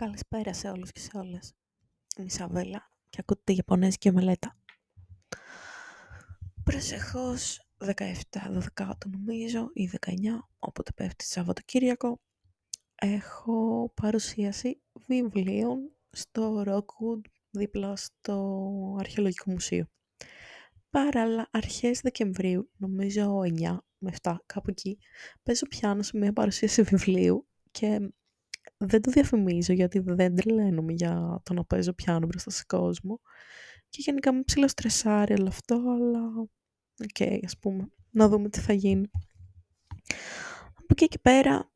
Καλησπέρα 0.00 0.52
σε 0.52 0.68
όλους 0.68 0.92
και 0.92 1.00
σε 1.00 1.10
όλες. 1.14 1.54
Είμαι 2.16 2.26
η 2.26 2.30
Σαβέλα 2.30 2.90
και 3.10 3.18
ακούτε 3.20 3.40
τη 3.44 3.54
Ιαπωνέζικη 3.54 4.12
μελέτα. 4.12 4.56
Προσεχώς 6.62 7.68
17-12 7.78 8.92
νομίζω 9.06 9.70
ή 9.72 9.90
19, 10.00 10.10
όποτε 10.58 10.92
πέφτει 10.92 11.24
Σαββατοκύριακο, 11.24 12.20
έχω 12.94 13.92
παρουσίαση 13.94 14.80
βιβλίων 15.06 15.92
στο 16.10 16.64
Rockwood 16.66 17.20
δίπλα 17.50 17.96
στο 17.96 18.96
Αρχαιολογικό 18.98 19.50
Μουσείο. 19.50 19.86
Παράλληλα, 20.90 21.48
αρχές 21.50 22.00
Δεκεμβρίου, 22.00 22.70
νομίζω 22.76 23.40
9 23.40 23.78
με 23.98 24.12
7, 24.22 24.36
κάπου 24.46 24.70
εκεί, 24.70 24.98
παίζω 25.42 25.66
πιάνο 25.66 26.02
σε 26.02 26.18
μια 26.18 26.32
παρουσίαση 26.32 26.82
βιβλίου 26.82 27.46
και 27.70 28.12
δεν 28.76 29.02
το 29.02 29.10
διαφημίζω 29.10 29.72
γιατί 29.72 29.98
δεν 29.98 30.36
τρελαίνομαι 30.36 30.92
για 30.92 31.40
το 31.42 31.54
να 31.54 31.64
παίζω 31.64 31.92
πιάνο 31.92 32.26
μπροστά 32.26 32.50
σε 32.50 32.64
κόσμο. 32.66 33.20
Και 33.88 33.98
γενικά 34.00 34.32
με 34.32 34.42
ψιλοστρεσάρει 34.42 35.32
όλο 35.32 35.48
αυτό, 35.48 35.74
αλλά 35.74 36.28
OK, 37.02 37.08
okay, 37.18 37.38
ας 37.44 37.58
πούμε, 37.58 37.92
να 38.10 38.28
δούμε 38.28 38.48
τι 38.48 38.60
θα 38.60 38.72
γίνει. 38.72 39.10
Από 40.74 40.86
εκεί 40.88 41.06
και 41.06 41.18
πέρα, 41.18 41.70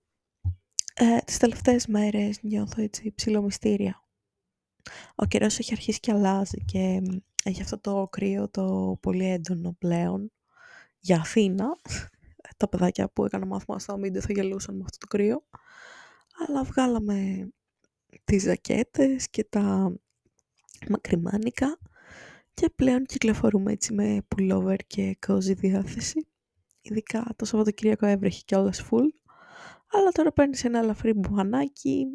ε, 0.94 1.18
τις 1.18 1.36
τελευταίες 1.36 1.86
μέρες 1.86 2.42
νιώθω 2.42 2.82
έτσι 2.82 3.12
ψιλομυστήρια. 3.14 4.04
Ο 5.14 5.24
καιρός 5.26 5.58
έχει 5.58 5.72
αρχίσει 5.72 6.00
και 6.00 6.12
αλλάζει 6.12 6.64
και 6.64 7.00
έχει 7.44 7.62
αυτό 7.62 7.78
το 7.78 8.08
κρύο 8.10 8.48
το 8.48 8.98
πολύ 9.02 9.24
έντονο 9.24 9.76
πλέον 9.78 10.32
για 10.98 11.16
Αθήνα. 11.16 11.66
Τα 12.56 12.68
παιδάκια 12.68 13.08
που 13.08 13.24
έκανα 13.24 13.46
μάθημα 13.46 13.78
στο 13.78 13.92
αμύντιο 13.92 14.20
θα 14.20 14.32
γελούσαν 14.32 14.76
με 14.76 14.82
αυτό 14.84 14.98
το 14.98 15.06
κρύο 15.06 15.44
αλλά 16.38 16.62
βγάλαμε 16.62 17.48
τις 18.24 18.42
ζακέτες 18.42 19.30
και 19.30 19.44
τα 19.44 19.94
μακριμάνικα 20.88 21.78
και 22.54 22.70
πλέον 22.76 23.04
κυκλοφορούμε 23.04 23.72
έτσι 23.72 23.92
με 23.94 24.26
pullover 24.36 24.76
και 24.86 25.18
cozy 25.26 25.56
διάθεση. 25.56 26.28
Ειδικά 26.82 27.26
το 27.36 27.44
Σαββατοκύριακο 27.44 28.06
έβρεχε 28.06 28.42
και 28.44 28.56
όλας 28.56 28.82
full. 28.90 29.08
Αλλά 29.90 30.10
τώρα 30.10 30.32
παίρνεις 30.32 30.64
ένα 30.64 30.78
ελαφρύ 30.78 31.12
μπουχανάκι, 31.12 32.06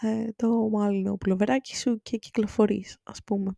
ε, 0.00 0.32
το 0.36 0.68
μάλλον 0.68 1.16
πουλοβεράκι 1.18 1.76
σου 1.76 2.00
και 2.02 2.16
κυκλοφορείς, 2.16 2.98
ας 3.02 3.24
πούμε. 3.24 3.52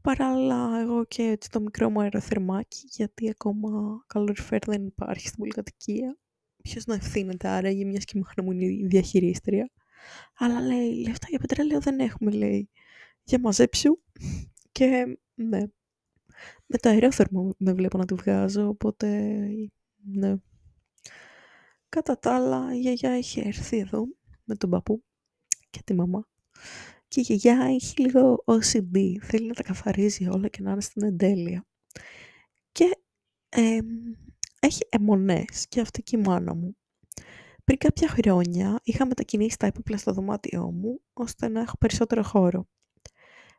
Παράλληλα, 0.00 0.80
εγώ 0.80 1.04
και 1.04 1.22
έτσι 1.22 1.50
το 1.50 1.60
μικρό 1.60 1.90
μου 1.90 2.00
αεροθερμάκι, 2.00 2.86
γιατί 2.90 3.28
ακόμα 3.30 4.02
καλοριφέρ 4.06 4.64
δεν 4.64 4.86
υπάρχει 4.86 5.26
στην 5.26 5.38
πολυκατοικία 5.38 6.18
ποιος 6.62 6.84
να 6.84 6.94
ευθύνεται 6.94 7.48
άραγε, 7.48 7.84
μιας 7.84 8.04
και 8.04 8.14
μόνο 8.14 8.48
μου 8.48 8.52
είναι 8.52 8.72
η 8.72 8.86
διαχειρίστρια. 8.86 9.70
Αλλά 10.38 10.60
λέει, 10.60 11.06
λεφτά 11.06 11.26
για 11.28 11.38
πετρέλαιο 11.38 11.80
δεν 11.80 12.00
έχουμε, 12.00 12.30
λέει. 12.30 12.70
Για 13.22 13.38
μαζέψου. 13.40 13.98
Και 14.72 15.18
ναι. 15.34 15.62
Με 16.66 16.78
το 16.78 16.88
αερόθερμο 16.88 17.54
με 17.58 17.72
βλέπω 17.72 17.98
να 17.98 18.04
του 18.04 18.16
βγάζω, 18.16 18.68
οπότε 18.68 19.08
ναι. 19.96 20.34
Κατά 21.88 22.18
τα 22.18 22.34
άλλα, 22.34 22.74
η 22.74 22.78
γιαγιά 22.78 23.10
έχει 23.10 23.40
έρθει 23.40 23.78
εδώ 23.78 24.06
με 24.44 24.54
τον 24.54 24.70
παππού 24.70 25.04
και 25.70 25.80
τη 25.84 25.94
μαμά. 25.94 26.28
Και 27.08 27.20
η 27.20 27.22
γιαγιά 27.22 27.64
έχει 27.64 28.00
λίγο 28.00 28.44
OCD, 28.46 29.16
θέλει 29.20 29.46
να 29.46 29.54
τα 29.54 29.62
καθαρίζει 29.62 30.28
όλα 30.28 30.48
και 30.48 30.62
να 30.62 30.70
είναι 30.70 30.80
στην 30.80 31.02
εντέλεια. 31.02 31.66
Και 32.72 32.98
ε, 33.48 33.78
έχει 34.60 34.86
αιμονές 34.90 35.66
και 35.68 35.80
αυτή 35.80 36.02
και 36.02 36.16
η 36.16 36.20
μάνα 36.20 36.54
μου. 36.54 36.76
Πριν 37.64 37.78
κάποια 37.78 38.08
χρόνια 38.08 38.80
είχα 38.82 39.06
μετακινήσει 39.06 39.58
τα 39.58 39.66
έπιπλα 39.66 39.96
στο 39.96 40.12
δωμάτιό 40.12 40.70
μου 40.70 41.00
ώστε 41.12 41.48
να 41.48 41.60
έχω 41.60 41.76
περισσότερο 41.78 42.22
χώρο. 42.22 42.68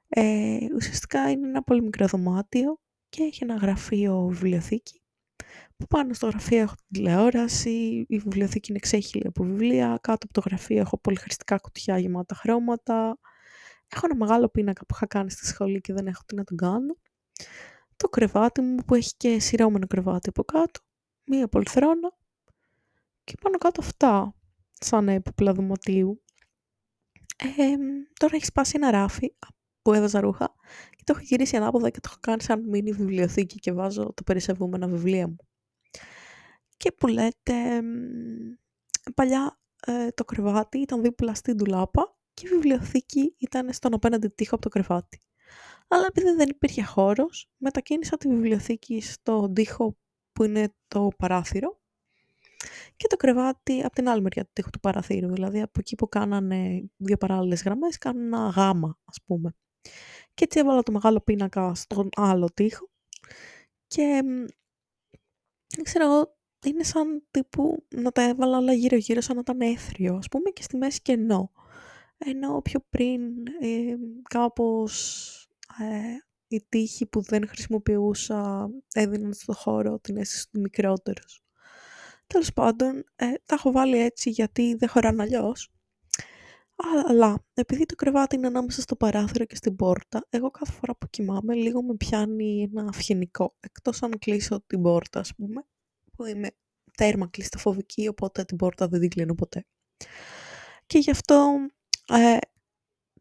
Ε, 0.08 0.58
ουσιαστικά 0.76 1.30
είναι 1.30 1.48
ένα 1.48 1.64
πολύ 1.64 1.82
μικρό 1.82 2.08
δωμάτιο 2.08 2.80
και 3.10 3.24
έχει 3.24 3.44
ένα 3.44 3.56
γραφείο 3.56 4.26
βιβλιοθήκη 4.26 5.02
που 5.78 5.88
πάνω 5.88 6.14
στο 6.14 6.28
γραφείο 6.28 6.58
έχω 6.58 6.76
την 6.76 6.86
τηλεόραση, 6.92 8.06
η 8.08 8.18
βιβλιοθήκη 8.18 8.70
είναι 8.70 8.80
ξέχυλη 8.80 9.28
από 9.28 9.44
βιβλία, 9.44 10.00
κάτω 10.02 10.26
από 10.26 10.34
το 10.34 10.42
γραφείο 10.46 10.80
έχω 10.80 11.00
πολυχρηστικά 11.00 11.58
κουτιά 11.58 11.98
γεμάτα 11.98 12.36
χρώματα, 12.36 13.18
έχω 13.88 14.06
ένα 14.06 14.16
μεγάλο 14.16 14.50
πίνακα 14.50 14.86
που 14.86 14.94
είχα 14.96 15.06
κάνει 15.06 15.32
στη 15.32 15.46
σχολή 15.46 15.82
και 15.82 15.94
δεν 15.94 16.08
έχω 16.08 16.22
τι 16.26 16.36
να 16.36 16.44
τον 16.44 16.58
κάνω, 16.58 16.96
το 17.96 18.08
κρεβάτι 18.10 18.62
μου 18.62 18.76
που 18.76 18.96
έχει 18.96 19.14
και 19.18 19.40
σειρώμενο 19.40 19.88
κρεβάτι 19.88 20.30
από 20.30 20.44
κάτω 20.44 20.80
μία 21.30 21.48
πολυθρόνα 21.48 22.18
και 23.24 23.34
πάνω 23.42 23.58
κάτω 23.58 23.82
αυτά, 23.82 24.36
σαν 24.72 25.10
έπιπλα 25.10 25.54
δωματίου. 25.54 26.24
Ε, 27.38 27.76
τώρα 28.20 28.36
έχει 28.36 28.46
σπάσει 28.46 28.74
ένα 28.76 28.92
ράφι 28.92 29.34
που 29.82 29.94
έβαζα 29.94 30.20
ρούχα 30.20 30.56
και 30.90 31.04
το 31.04 31.14
έχω 31.16 31.22
γυρίσει 31.24 31.56
ανάποδα 31.56 31.90
και 31.90 32.00
το 32.00 32.10
έχω 32.12 32.20
κάνει 32.22 32.42
σαν 32.42 32.70
μίνι 32.70 32.92
βιβλιοθήκη 32.92 33.60
και 33.60 33.72
βάζω 33.72 34.14
το 34.14 34.24
περισσευούμενα 34.24 34.88
βιβλία 34.88 35.28
μου. 35.28 35.36
Και 36.78 36.92
που 36.92 37.08
λέτε, 37.08 37.82
παλιά 39.16 39.60
ε, 39.86 40.08
το 40.12 40.26
κρεβάτι 40.26 40.78
ήταν 40.78 41.02
δίπλα 41.02 41.34
στην 41.34 41.56
ντουλάπα 41.56 42.18
και 42.34 42.48
η 42.48 42.50
βιβλιοθήκη 42.50 43.36
ήταν 43.38 43.74
στον 43.74 43.94
απέναντι 43.94 44.28
τοίχο 44.28 44.56
από 44.56 44.64
το 44.64 44.70
κρεβάτι. 44.70 45.20
Αλλά 45.88 46.06
επειδή 46.10 46.32
δεν 46.32 46.50
υπήρχε 46.50 46.84
χώρος, 46.84 47.50
μετακίνησα 47.58 48.18
τη 48.18 48.28
βιβλιοθήκη 48.28 49.02
στον 49.02 49.54
τοίχο 49.54 49.98
που 50.40 50.46
είναι 50.46 50.74
το 50.88 51.08
παράθυρο 51.18 51.80
και 52.96 53.08
το 53.08 53.16
κρεβάτι 53.16 53.82
από 53.82 53.96
την 53.96 54.10
άλλη 54.10 54.22
μεριά 54.22 54.44
του 54.44 54.50
τείχου 54.54 54.70
του 54.70 54.80
παραθύρου, 54.80 55.34
δηλαδή 55.34 55.62
από 55.62 55.80
εκεί 55.80 55.96
που 55.96 56.10
κάνανε 56.10 56.90
δύο 56.98 57.18
παράλληλες 57.18 57.64
γραμμές, 57.64 57.98
κάνουν 57.98 58.24
ένα 58.24 58.48
γάμα, 58.48 58.98
ας 59.06 59.18
πούμε. 59.26 59.56
Και 60.34 60.44
έτσι 60.44 60.60
έβαλα 60.60 60.84
το 60.84 60.92
μεγάλο 60.92 61.20
πίνακα 61.20 61.76
στον 61.76 62.10
άλλο 62.16 62.50
τοίχο 62.54 62.90
και 63.88 64.22
δεν 65.76 65.84
ξέρω 65.84 66.06
εγώ, 66.06 66.38
είναι 66.66 66.84
σαν 66.84 67.28
τύπου 67.32 67.86
να 67.96 68.12
τα 68.12 68.22
έβαλα 68.22 68.58
όλα 68.58 68.74
γύρω-γύρω 68.74 69.22
σαν 69.22 69.36
να 69.36 69.42
ήταν 69.42 69.62
έθριο, 69.62 70.16
ας 70.16 70.28
πούμε, 70.28 70.50
και 70.50 70.62
στη 70.62 70.78
μέση 70.78 71.02
κενό. 71.02 71.52
Ενώ 72.18 72.62
πιο 72.62 72.80
πριν 72.90 73.22
ε, 73.60 73.96
κάπως 74.30 75.34
ε, 75.80 76.29
οι 76.50 76.66
τύχοι 76.70 77.06
που 77.06 77.22
δεν 77.22 77.48
χρησιμοποιούσα 77.48 78.70
έδιναν 78.94 79.34
στο 79.34 79.54
χώρο 79.54 80.00
την 80.00 80.18
αίσθηση 80.18 80.50
του 80.52 80.60
μικρότερος. 80.60 81.44
Τέλος 82.28 82.54
πάντων, 82.54 83.04
ε, 83.16 83.26
τα 83.46 83.56
έχω 83.56 83.72
βάλει 83.72 83.98
έτσι 83.98 84.30
γιατί 84.30 84.76
δεν 84.76 84.90
χωράνε 84.90 85.22
αλλιώς. 85.22 85.72
Αλλά 87.08 87.46
επειδή 87.54 87.86
το 87.86 87.96
κρεβάτι 87.96 88.36
είναι 88.36 88.48
ανάμεσα 88.48 88.82
στο 88.82 88.96
παράθυρο 88.96 89.46
και 89.46 89.56
στην 89.56 89.76
πόρτα, 89.76 90.26
εγώ 90.30 90.52
κάθε 90.52 90.72
φορά 90.72 90.96
που 90.96 91.08
κοιμάμαι 91.10 91.54
λίγο 91.54 91.84
με 91.84 91.96
πιάνει 91.96 92.70
ένα 92.76 92.90
αυγενικό. 92.90 93.56
Εκτός 93.60 94.04
αν 94.04 94.20
κλείσω 94.20 94.64
την 94.68 94.82
πόρτα, 94.82 95.20
ας 95.20 95.36
πούμε, 95.36 95.66
που 96.14 96.26
είμαι 96.26 96.50
τέρμα 96.98 97.28
κλειστοφοβική, 97.28 98.08
οπότε 98.08 98.44
την 98.44 98.58
πόρτα 98.58 98.88
δεν 98.88 99.00
την 99.00 99.10
κλείνω 99.10 99.36
ποτέ. 99.36 99.66
Και 100.88 100.98
γι' 100.98 101.12
αυτό 101.12 101.56
ε, 102.08 102.38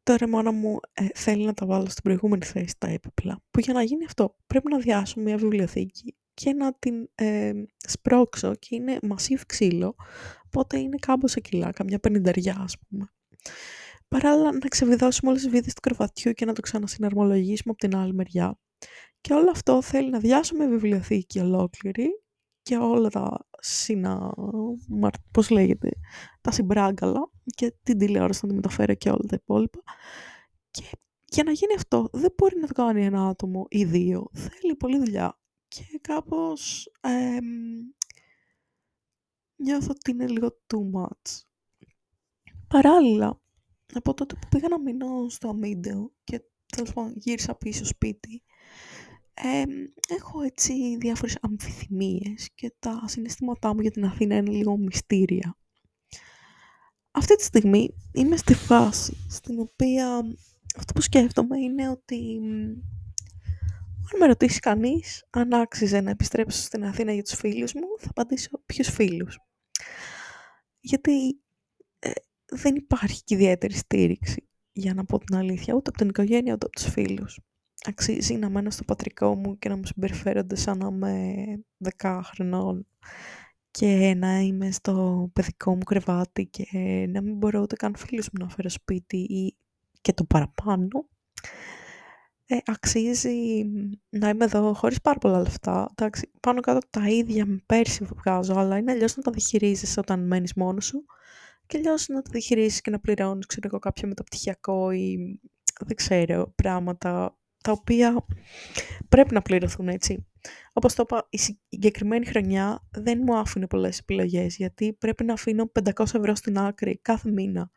Τώρα 0.09 0.27
η 0.27 0.31
μάνα 0.31 0.53
μου 0.53 0.79
ε, 0.93 1.07
θέλει 1.15 1.45
να 1.45 1.55
τα 1.55 1.67
βάλω 1.67 1.89
στην 1.89 2.03
προηγούμενη 2.03 2.45
θέση 2.45 2.75
τα 2.79 2.89
έπιπλα, 2.89 3.41
που 3.51 3.61
για 3.61 3.73
να 3.73 3.83
γίνει 3.83 4.05
αυτό 4.05 4.37
πρέπει 4.47 4.71
να 4.71 4.79
διάσω 4.79 5.21
μια 5.21 5.37
βιβλιοθήκη 5.37 6.17
και 6.35 6.53
να 6.53 6.75
την 6.75 7.09
ε, 7.15 7.53
σπρώξω 7.77 8.55
και 8.55 8.75
είναι 8.75 8.99
μασίβ 9.03 9.43
ξύλο, 9.47 9.95
οπότε 10.47 10.79
είναι 10.79 10.97
κάμποσα 11.01 11.41
κιλά, 11.41 11.71
καμιά 11.71 11.99
πενηνταριά 11.99 12.57
ας 12.61 12.77
πούμε. 12.79 13.13
Παράλληλα 14.09 14.53
να 14.53 14.69
ξεβιδώσουμε 14.69 15.31
όλες 15.31 15.43
τις 15.43 15.51
βίδες 15.51 15.75
του 15.75 15.81
κρεβατιού 15.81 16.33
και 16.33 16.45
να 16.45 16.53
το 16.53 16.61
ξανασυναρμολογήσουμε 16.61 17.75
από 17.79 17.89
την 17.89 17.99
άλλη 17.99 18.15
μεριά. 18.15 18.59
Και 19.21 19.33
όλο 19.33 19.51
αυτό 19.51 19.83
θέλει 19.83 20.11
να 20.11 20.19
διάσουμε 20.19 20.67
βιβλιοθήκη 20.67 21.39
ολόκληρη 21.39 22.09
και 22.63 22.77
όλα 22.77 23.09
τα 23.09 23.48
συνα... 23.61 24.35
πώς 25.31 25.51
λέγεται, 25.51 25.91
τα 26.41 26.51
συμπράγκαλα 26.51 27.31
και 27.45 27.75
την 27.83 27.99
τηλεόραση 27.99 28.41
να 28.43 28.49
τη 28.49 28.55
μεταφέρω 28.55 28.95
και 28.95 29.11
όλα 29.11 29.25
τα 29.29 29.39
υπόλοιπα. 29.43 29.83
Και 30.71 30.85
για 31.25 31.45
να 31.45 31.51
γίνει 31.51 31.75
αυτό 31.75 32.09
δεν 32.13 32.33
μπορεί 32.37 32.61
να 32.61 32.67
το 32.67 32.73
κάνει 32.73 33.05
ένα 33.05 33.29
άτομο 33.29 33.67
ή 33.69 33.85
δύο. 33.85 34.29
Θέλει 34.33 34.77
πολλή 34.77 34.99
δουλειά. 34.99 35.39
Και 35.69 35.99
κάπως 36.01 36.91
ε, 37.01 37.39
νιώθω 39.57 39.91
ότι 39.91 40.11
είναι 40.11 40.27
λίγο 40.27 40.59
too 40.67 41.01
much. 41.01 41.43
Παράλληλα, 42.69 43.41
από 43.95 44.15
τότε 44.15 44.35
που 44.35 44.49
πήγα 44.49 44.69
να 44.69 44.81
μείνω 44.81 45.29
στο 45.29 45.49
αμύντεο 45.49 46.13
και 46.25 46.43
τέλος 46.67 46.93
πάντων 46.93 47.13
γύρισα 47.17 47.55
πίσω 47.55 47.85
σπίτι, 47.85 48.43
έχω 50.09 50.43
έτσι 50.43 50.97
διάφορες 50.97 51.39
αμφιθυμίες 51.41 52.51
και 52.55 52.73
τα 52.79 53.03
συναισθήματά 53.07 53.75
μου 53.75 53.81
για 53.81 53.91
την 53.91 54.05
Αθήνα 54.05 54.37
είναι 54.37 54.51
λίγο 54.51 54.77
μυστήρια. 54.77 55.57
Αυτή 57.11 57.37
τη 57.37 57.43
στιγμή 57.43 57.95
είμαι 58.13 58.37
στη 58.37 58.55
φάση 58.55 59.17
στην 59.29 59.61
οποία 59.61 60.23
αυτό 60.77 60.93
που 60.93 61.01
σκέφτομαι 61.01 61.59
είναι 61.59 61.89
ότι 61.89 62.41
αν 64.13 64.19
με 64.19 64.27
ρωτήσει 64.27 64.61
κανείς 64.61 65.25
αν 65.31 65.53
άξιζε 65.53 66.01
να 66.01 66.11
επιστρέψω 66.11 66.63
στην 66.63 66.85
Αθήνα 66.85 67.13
για 67.13 67.23
τους 67.23 67.35
φίλους 67.35 67.73
μου, 67.75 67.99
θα 67.99 68.07
απαντήσω 68.11 68.51
ποιους 68.67 68.89
φίλους. 68.89 69.39
Γιατί 70.81 71.41
ε, 71.99 72.11
δεν 72.47 72.77
υπάρχει 72.77 73.25
και 73.25 73.35
ιδιαίτερη 73.35 73.75
στήριξη, 73.75 74.49
για 74.73 74.95
να 74.95 75.05
πω 75.05 75.19
την 75.19 75.37
αλήθεια, 75.37 75.75
ούτε 75.75 75.89
από 75.89 75.99
την 75.99 76.09
οικογένεια, 76.09 76.53
ούτε 76.53 76.67
από 76.67 76.75
τους 76.75 76.93
φίλους. 76.93 77.41
Αξίζει 77.87 78.35
να 78.35 78.49
μένω 78.49 78.71
στο 78.71 78.85
πατρικό 78.85 79.37
μου 79.37 79.59
και 79.59 79.69
να 79.69 79.77
μου 79.77 79.85
συμπεριφέρονται 79.85 80.57
σαν 80.57 80.79
να 80.79 80.87
είμαι 80.87 81.45
10 81.99 82.21
χρονών 82.25 82.87
και 83.71 84.15
να 84.17 84.39
είμαι 84.39 84.71
στο 84.71 85.29
παιδικό 85.33 85.75
μου 85.77 85.83
κρεβάτι 85.83 86.47
και 86.47 86.67
να 87.09 87.21
μην 87.21 87.37
μπορώ 87.37 87.61
ούτε 87.61 87.77
καν 87.77 87.97
φίλους 87.97 88.29
μου 88.33 88.45
να 88.45 88.51
φέρω 88.51 88.69
σπίτι 88.69 89.17
ή 89.17 89.57
και 90.01 90.13
το 90.13 90.25
παραπάνω. 90.25 91.09
Ε, 92.47 92.57
αξίζει 92.65 93.65
να 94.09 94.29
είμαι 94.29 94.45
εδώ 94.45 94.75
χωρίς 94.75 95.01
πάρα 95.01 95.19
πολλά 95.19 95.41
λεφτά. 95.41 95.89
Εντάξει, 95.91 96.31
πάνω 96.41 96.61
κάτω 96.61 96.87
τα 96.91 97.09
ίδια 97.09 97.47
με 97.47 97.63
πέρσι 97.67 98.05
βγάζω, 98.05 98.55
αλλά 98.55 98.77
είναι 98.77 98.93
αλλιώς 98.93 99.17
να 99.17 99.23
τα 99.23 99.31
διχειρίζεσαι 99.31 100.01
όταν 100.01 100.27
μένεις 100.27 100.55
μόνος 100.55 100.85
σου 100.85 101.05
και 101.67 101.77
αλλιώς 101.77 102.09
να 102.09 102.23
τα 102.23 102.31
διχειρίζεις 102.33 102.81
και 102.81 102.91
να 102.91 103.01
πληρώνεις, 103.01 103.47
ξέρω 103.47 103.67
εγώ, 103.67 103.79
κάποιο 103.79 104.09
μεταπτυχιακό 104.09 104.91
ή 104.91 105.41
δεν 105.87 105.97
ξέρω, 105.97 106.53
πράγματα 106.55 107.39
τα 107.69 107.75
οποία 107.75 108.27
πρέπει 109.09 109.35
να 109.35 109.43
πληρωθούν 109.43 109.89
έτσι. 109.89 110.27
Όπως 110.73 110.95
το 110.95 111.03
είπα, 111.03 111.27
η 111.31 111.39
συγκεκριμένη 111.39 112.27
χρονιά 112.27 112.87
δεν 112.91 113.21
μου 113.25 113.37
άφηνε 113.37 113.67
πολλές 113.67 113.99
επιλογές, 113.99 114.57
γιατί 114.57 114.93
πρέπει 114.93 115.25
να 115.25 115.33
αφήνω 115.33 115.73
500 115.85 116.05
ευρώ 116.15 116.35
στην 116.35 116.59
άκρη 116.59 116.99
κάθε 117.03 117.31
μήνα 117.31 117.71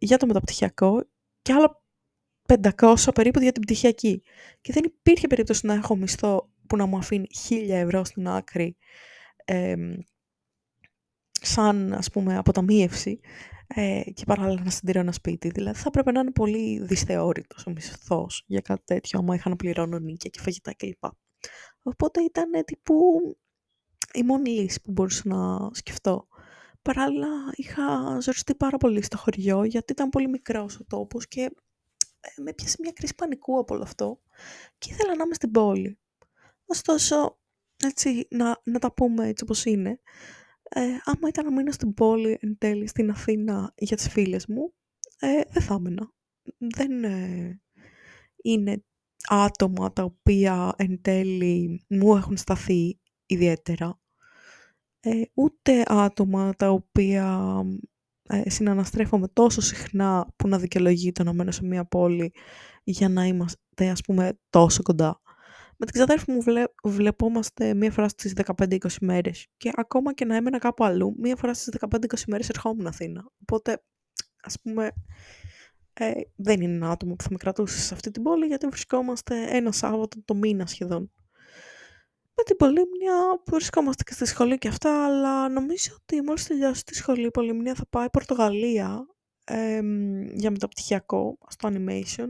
για 0.00 0.16
το 0.16 0.26
μεταπτυχιακό 0.26 1.08
και 1.42 1.52
άλλα 1.52 1.82
500 2.76 2.94
περίπου 3.14 3.40
για 3.40 3.52
την 3.52 3.62
πτυχιακή. 3.62 4.22
Και 4.60 4.72
δεν 4.72 4.84
υπήρχε 4.84 5.26
περίπτωση 5.26 5.66
να 5.66 5.74
έχω 5.74 5.96
μισθό 5.96 6.50
που 6.66 6.76
να 6.76 6.86
μου 6.86 6.96
αφήνει 6.96 7.26
1000 7.48 7.68
ευρώ 7.68 8.04
στην 8.04 8.28
άκρη 8.28 8.76
ε, 9.44 9.74
σαν 11.30 11.92
ας 11.92 12.10
πούμε 12.10 12.36
αποταμίευση 12.36 13.20
ε, 13.74 14.02
και 14.14 14.24
παράλληλα 14.26 14.62
να 14.62 14.70
συντηρώ 14.70 15.00
ένα 15.00 15.12
σπίτι. 15.12 15.48
Δηλαδή 15.48 15.78
θα 15.78 15.84
έπρεπε 15.86 16.10
να 16.10 16.20
είναι 16.20 16.30
πολύ 16.32 16.84
δυσθεώρητος 16.84 17.66
ο 17.66 17.70
μισθός 17.70 18.44
για 18.46 18.60
κάτι 18.60 18.82
τέτοιο, 18.84 19.18
άμα 19.18 19.34
είχα 19.34 19.48
να 19.48 19.56
πληρώνω 19.56 19.98
νίκια 19.98 20.30
και 20.30 20.40
φαγητά 20.40 20.74
κλπ. 20.74 21.04
Οπότε 21.82 22.22
ήταν 22.22 22.64
τύπου 22.64 22.94
η 24.12 24.22
μόνη 24.22 24.50
λύση 24.50 24.80
που 24.80 24.92
μπορούσα 24.92 25.22
να 25.24 25.70
σκεφτώ. 25.72 26.26
Παράλληλα 26.82 27.28
είχα 27.54 28.18
ζοριστεί 28.20 28.54
πάρα 28.54 28.76
πολύ 28.76 29.02
στο 29.02 29.16
χωριό 29.16 29.64
γιατί 29.64 29.92
ήταν 29.92 30.08
πολύ 30.08 30.28
μικρός 30.28 30.80
ο 30.80 30.84
τόπος 30.84 31.28
και 31.28 31.40
ε, 32.20 32.42
με 32.42 32.52
πιάσε 32.52 32.76
μια 32.80 32.92
κρίση 32.92 33.14
πανικού 33.14 33.58
από 33.58 33.74
όλο 33.74 33.82
αυτό 33.82 34.20
και 34.78 34.90
ήθελα 34.92 35.14
να 35.16 35.22
είμαι 35.24 35.34
στην 35.34 35.50
πόλη. 35.50 35.98
Ωστόσο, 36.66 37.38
έτσι, 37.84 38.26
να, 38.30 38.60
να 38.64 38.78
τα 38.78 38.92
πούμε 38.92 39.28
έτσι 39.28 39.44
όπως 39.44 39.64
είναι, 39.64 40.00
ε, 40.74 40.80
άμα 41.04 41.28
ήταν 41.28 41.44
να 41.44 41.52
μείνω 41.52 41.70
στην 41.70 41.94
πόλη 41.94 42.38
εν 42.40 42.58
τέλει 42.58 42.86
στην 42.86 43.10
Αθήνα 43.10 43.72
για 43.76 43.96
τις 43.96 44.08
φίλες 44.08 44.46
μου, 44.46 44.74
ε, 45.18 45.40
δεν 45.50 45.62
θα 45.62 45.74
έμενα. 45.74 46.12
Δεν 46.58 47.04
ε, 47.04 47.60
είναι 48.42 48.84
άτομα 49.28 49.92
τα 49.92 50.02
οποία 50.04 50.72
εν 50.76 51.00
τέλει 51.02 51.84
μου 51.88 52.16
έχουν 52.16 52.36
σταθεί 52.36 53.00
ιδιαίτερα. 53.26 54.00
Ε, 55.00 55.22
ούτε 55.34 55.82
άτομα 55.86 56.54
τα 56.54 56.70
οποία 56.70 57.58
ε, 58.22 58.50
συναναστρέφομαι 58.50 59.28
τόσο 59.28 59.60
συχνά 59.60 60.32
που 60.36 60.48
να 60.48 60.58
δικαιολογεί 60.58 61.12
το 61.12 61.22
να 61.22 61.32
μένω 61.32 61.50
σε 61.50 61.64
μια 61.64 61.84
πόλη 61.84 62.32
για 62.84 63.08
να 63.08 63.26
είμαστε 63.26 63.88
ας 63.90 64.00
πούμε 64.00 64.38
τόσο 64.50 64.82
κοντά. 64.82 65.20
Με 65.84 65.88
την 65.88 66.00
ξαδέρφη 66.00 66.30
μου 66.30 66.42
βλέ, 66.42 66.64
βλεπόμαστε 66.82 67.74
μία 67.74 67.90
φορά 67.90 68.08
στις 68.08 68.32
15-20 68.56 68.76
μέρες 69.00 69.46
και 69.56 69.70
ακόμα 69.74 70.14
και 70.14 70.24
να 70.24 70.36
έμενα 70.36 70.58
κάπου 70.58 70.84
αλλού, 70.84 71.14
μία 71.18 71.36
φορά 71.36 71.54
στις 71.54 71.74
15-20 71.80 71.98
μέρες 72.26 72.48
ερχόμουν 72.48 72.86
Αθήνα. 72.86 73.30
Οπότε, 73.42 73.82
ας 74.42 74.60
πούμε, 74.62 74.90
ε, 75.92 76.12
δεν 76.36 76.60
είναι 76.60 76.74
ένα 76.74 76.90
άτομο 76.90 77.14
που 77.14 77.22
θα 77.22 77.28
με 77.30 77.36
κρατούσε 77.36 77.80
σε 77.80 77.94
αυτή 77.94 78.10
την 78.10 78.22
πόλη 78.22 78.46
γιατί 78.46 78.66
βρισκόμαστε 78.66 79.46
ένα 79.48 79.72
Σάββατο 79.72 80.22
το 80.24 80.34
μήνα 80.34 80.66
σχεδόν. 80.66 81.12
Με 82.34 82.42
την 82.44 82.56
Πολύμνια 82.56 83.40
που 83.44 83.54
βρισκόμαστε 83.54 84.02
και 84.02 84.12
στη 84.12 84.24
σχολή 84.24 84.58
και 84.58 84.68
αυτά, 84.68 85.04
αλλά 85.04 85.48
νομίζω 85.48 85.96
ότι 86.00 86.22
μόλις 86.22 86.46
τελειώσει 86.46 86.84
τη 86.84 86.94
σχολή 86.94 87.26
η 87.26 87.30
Πολύμνια 87.30 87.74
θα 87.74 87.86
πάει 87.90 88.10
Πορτογαλία 88.10 89.06
ε, 89.44 89.80
για 90.32 90.50
μεταπτυχιακό 90.50 91.38
στο 91.48 91.68
animation. 91.72 92.28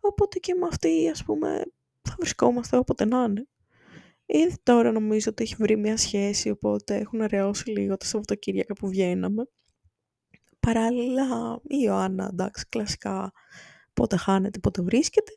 Οπότε 0.00 0.38
και 0.38 0.54
με 0.54 0.66
αυτή, 0.66 1.08
ας 1.08 1.24
πούμε, 1.24 1.62
θα 2.08 2.14
βρισκόμαστε 2.18 2.76
όποτε 2.76 3.04
να 3.04 3.22
είναι. 3.22 3.46
Ήδη 4.26 4.56
τώρα 4.62 4.92
νομίζω 4.92 5.30
ότι 5.30 5.42
έχει 5.42 5.54
βρει 5.58 5.76
μια 5.76 5.96
σχέση, 5.96 6.50
οπότε 6.50 6.96
έχουν 6.96 7.20
αραιώσει 7.22 7.70
λίγο 7.70 7.96
τα 7.96 8.06
Σαββατοκύριακα 8.06 8.74
που 8.74 8.88
βγαίναμε. 8.88 9.48
Παράλληλα, 10.60 11.60
η 11.62 11.76
Ιωάννα, 11.84 12.28
εντάξει, 12.32 12.66
κλασικά, 12.68 13.32
πότε 13.92 14.16
χάνεται, 14.16 14.58
πότε 14.58 14.82
βρίσκεται. 14.82 15.32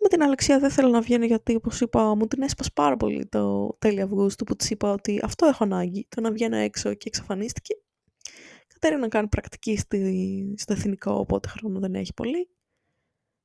Με 0.00 0.08
την 0.08 0.22
Αλεξία 0.22 0.58
δεν 0.58 0.70
θέλω 0.70 0.88
να 0.88 1.00
βγαίνω 1.00 1.24
γιατί, 1.24 1.54
όπως 1.54 1.80
είπα, 1.80 2.14
μου 2.14 2.26
την 2.26 2.42
έσπασε 2.42 2.70
πάρα 2.74 2.96
πολύ 2.96 3.26
το 3.26 3.76
τέλειο 3.78 4.04
Αυγούστου 4.04 4.44
που 4.44 4.56
της 4.56 4.70
είπα 4.70 4.92
ότι 4.92 5.20
αυτό 5.22 5.46
έχω 5.46 5.64
ανάγκη, 5.64 6.06
το 6.08 6.20
να 6.20 6.32
βγαίνω 6.32 6.56
έξω 6.56 6.94
και 6.94 7.08
εξαφανίστηκε. 7.08 7.74
Κατέρευε 8.66 9.00
να 9.00 9.08
κάνει 9.08 9.28
πρακτική 9.28 9.76
στη, 9.76 10.54
στο 10.56 10.72
εθνικό, 10.72 11.12
οπότε 11.12 11.48
χρόνο 11.48 11.78
δεν 11.78 11.94
έχει 11.94 12.14
πολύ. 12.14 12.48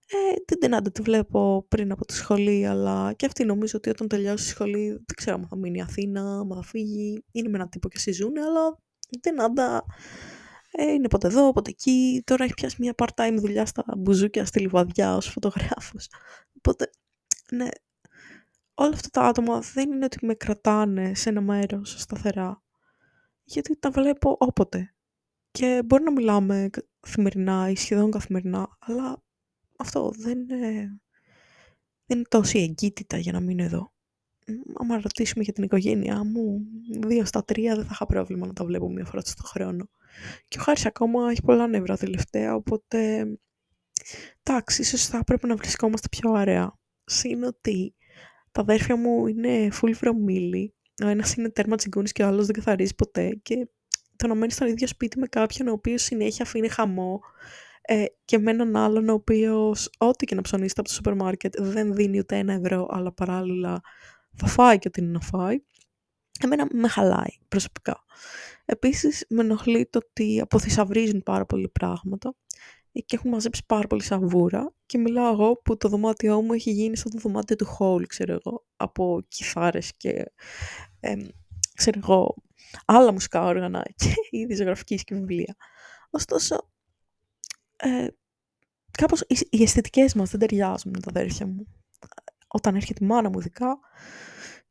Ε, 0.07 0.33
την 0.45 0.59
Τενάντα 0.59 0.91
τη 0.91 1.01
βλέπω 1.01 1.65
πριν 1.67 1.91
από 1.91 2.05
τη 2.05 2.13
σχολή, 2.13 2.67
αλλά 2.67 3.13
και 3.13 3.25
αυτή 3.25 3.45
νομίζω 3.45 3.77
ότι 3.77 3.89
όταν 3.89 4.07
τελειώσει 4.07 4.45
η 4.45 4.49
σχολή 4.49 4.87
δεν 4.87 5.15
ξέρω 5.15 5.35
αν 5.35 5.47
θα 5.47 5.55
μείνει 5.55 5.77
η 5.77 5.81
Αθήνα, 5.81 6.39
αν 6.39 6.51
θα 6.55 6.63
φύγει. 6.63 7.23
Είναι 7.31 7.49
με 7.49 7.55
έναν 7.55 7.69
τύπο 7.69 7.89
και 7.89 7.99
συζούν, 7.99 8.37
αλλά 8.37 8.77
η 9.09 9.19
Τενάντα 9.19 9.85
ε, 10.71 10.91
είναι 10.91 11.07
ποτέ 11.07 11.27
εδώ, 11.27 11.51
ποτέ 11.51 11.69
εκεί. 11.69 12.21
Τώρα 12.25 12.43
έχει 12.43 12.53
πιάσει 12.53 12.75
μια 12.79 12.93
part-time 12.97 13.35
δουλειά 13.37 13.65
στα 13.65 13.83
μπουζούκια 13.97 14.45
στη 14.45 14.59
Λιβαδιά 14.59 15.15
ως 15.15 15.27
φωτογράφος. 15.27 16.09
Οπότε, 16.57 16.89
ναι, 17.51 17.67
όλα 18.73 18.93
αυτά 18.93 19.09
τα 19.09 19.21
άτομα 19.21 19.59
δεν 19.59 19.91
είναι 19.91 20.05
ότι 20.05 20.25
με 20.25 20.33
κρατάνε 20.33 21.13
σε 21.13 21.29
ένα 21.29 21.41
μέρος 21.41 21.95
σταθερά. 22.01 22.63
Γιατί 23.43 23.77
τα 23.79 23.91
βλέπω 23.91 24.35
όποτε. 24.39 24.95
Και 25.51 25.81
μπορεί 25.85 26.03
να 26.03 26.11
μιλάμε 26.11 26.69
καθημερινά 26.99 27.69
ή 27.69 27.75
σχεδόν 27.75 28.11
καθημερινά, 28.11 28.77
αλλά 28.79 29.23
αυτό 29.77 30.11
δεν 30.17 30.39
είναι, 30.39 30.59
δεν 32.05 32.17
είναι 32.17 32.27
τόση 32.29 32.59
εγκύτητα 32.59 33.17
για 33.17 33.31
να 33.31 33.39
μείνω 33.39 33.63
εδώ. 33.63 33.93
Αν 34.79 35.01
ρωτήσουμε 35.01 35.43
για 35.43 35.53
την 35.53 35.63
οικογένειά 35.63 36.23
μου, 36.23 36.61
δύο 37.07 37.25
στα 37.25 37.43
τρία 37.43 37.75
δεν 37.75 37.83
θα 37.83 37.91
είχα 37.93 38.05
πρόβλημα 38.05 38.47
να 38.47 38.53
τα 38.53 38.65
βλέπω 38.65 38.89
μία 38.89 39.05
φορά 39.05 39.21
στο 39.21 39.43
χρόνο. 39.43 39.89
Και 40.47 40.59
ο 40.59 40.63
Χάρης 40.63 40.85
ακόμα 40.85 41.31
έχει 41.31 41.41
πολλά 41.41 41.67
νεύρα 41.67 41.97
τελευταία, 41.97 42.55
οπότε 42.55 43.27
εντάξει, 44.43 44.81
ίσως 44.81 45.05
θα 45.05 45.17
έπρεπε 45.17 45.47
να 45.47 45.55
βρισκόμαστε 45.55 46.07
πιο 46.11 46.31
ωραία. 46.31 46.77
Συν 47.05 47.43
ότι 47.43 47.95
τα 48.51 48.61
αδέρφια 48.61 48.95
μου 48.95 49.27
είναι 49.27 49.69
full 49.81 49.93
from 49.99 50.13
Ο 51.03 51.07
ένας 51.07 51.33
είναι 51.33 51.49
τέρμα 51.49 51.75
τσιγκούνης 51.75 52.11
και 52.11 52.23
ο 52.23 52.27
άλλος 52.27 52.45
δεν 52.45 52.55
καθαρίζει 52.55 52.95
ποτέ 52.95 53.39
και 53.41 53.67
το 54.15 54.27
να 54.27 54.35
μένεις 54.35 54.53
στο 54.53 54.65
ίδιο 54.65 54.87
σπίτι 54.87 55.19
με 55.19 55.27
κάποιον 55.27 55.67
ο 55.67 55.71
οποίος 55.71 56.01
συνέχεια 56.01 56.45
αφήνει 56.45 56.67
χαμό 56.67 57.21
ε, 57.85 58.05
και 58.25 58.37
με 58.37 58.51
έναν 58.51 58.75
άλλον 58.75 59.09
ο 59.09 59.13
οποίος 59.13 59.89
ό,τι 59.97 60.25
και 60.25 60.35
να 60.35 60.41
ψωνίσετε 60.41 60.79
από 60.79 60.89
το 60.89 60.95
σούπερ 60.95 61.15
μάρκετ 61.15 61.61
δεν 61.61 61.93
δίνει 61.93 62.19
ούτε 62.19 62.37
ένα 62.37 62.53
ευρώ, 62.53 62.87
αλλά 62.89 63.13
παράλληλα 63.13 63.81
θα 64.35 64.47
φάει 64.47 64.77
και 64.79 64.87
ό,τι 64.87 65.01
είναι 65.01 65.11
να 65.11 65.19
φάει. 65.19 65.57
Εμένα 66.43 66.67
με 66.71 66.87
χαλάει 66.87 67.37
προσωπικά. 67.47 68.03
Επίσης 68.65 69.25
με 69.29 69.41
ενοχλεί 69.41 69.85
το 69.85 69.99
ότι 70.05 70.39
αποθυσαυρίζουν 70.41 71.23
πάρα 71.23 71.45
πολλοί 71.45 71.69
πράγματα 71.69 72.35
και 72.91 73.15
έχουν 73.15 73.29
μαζέψει 73.29 73.63
πάρα 73.65 73.87
πολύ 73.87 74.03
σαβούρα 74.03 74.73
και 74.85 74.97
μιλάω 74.97 75.31
εγώ 75.31 75.55
που 75.55 75.77
το 75.77 75.89
δωμάτιό 75.89 76.41
μου 76.41 76.53
έχει 76.53 76.71
γίνει 76.71 76.97
σαν 76.97 77.11
το 77.11 77.17
δωμάτιο 77.17 77.55
του 77.55 77.65
Χόλ, 77.65 78.05
ξέρω 78.05 78.33
εγώ, 78.33 78.65
από 78.75 79.21
κιθάρες 79.27 79.91
και 79.97 80.31
ε, 80.99 81.15
ξέρω 81.73 81.99
εγώ, 82.03 82.35
άλλα 82.85 83.11
μουσικά 83.11 83.45
όργανα 83.45 83.85
και 83.95 84.13
είδη 84.37 84.55
ζωγραφική 84.55 84.95
και 84.95 85.15
βιβλία. 85.15 85.55
Ωστόσο, 86.09 86.69
ε, 87.83 88.07
κάπως 88.91 89.25
οι 89.49 89.63
αισθητικές 89.63 90.13
μας 90.13 90.29
δεν 90.29 90.39
ταιριάζουν 90.39 90.91
με 90.95 90.99
τα 90.99 91.09
αδέρφια 91.09 91.47
μου. 91.47 91.67
Όταν 92.47 92.75
έρχεται 92.75 93.03
η 93.03 93.07
μάνα 93.07 93.29
μου 93.29 93.39
ειδικά, 93.39 93.79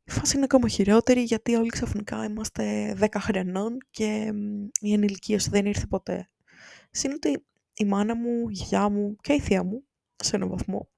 η 0.03 0.11
φάση 0.11 0.35
είναι 0.35 0.45
ακόμα 0.45 0.67
χειρότερη 0.67 1.21
γιατί 1.21 1.55
όλοι 1.55 1.69
ξαφνικά 1.69 2.23
είμαστε 2.23 2.95
10 2.99 3.07
χρονών 3.19 3.77
και 3.89 4.33
η 4.79 4.93
ενηλικίωση 4.93 5.49
δεν 5.49 5.65
ήρθε 5.65 5.85
ποτέ. 5.85 6.29
Συν 6.91 7.11
ότι 7.11 7.45
η 7.73 7.85
μάνα 7.85 8.15
μου, 8.15 8.49
η 8.49 8.53
γιαγιά 8.53 8.89
μου 8.89 9.15
και 9.21 9.33
η 9.33 9.39
θεία 9.39 9.63
μου, 9.63 9.83
σε 10.15 10.35
έναν 10.35 10.49
βαθμό, 10.49 10.89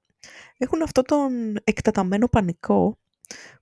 έχουν 0.56 0.82
αυτό 0.82 1.02
τον 1.02 1.56
εκτεταμένο 1.64 2.28
πανικό 2.28 2.98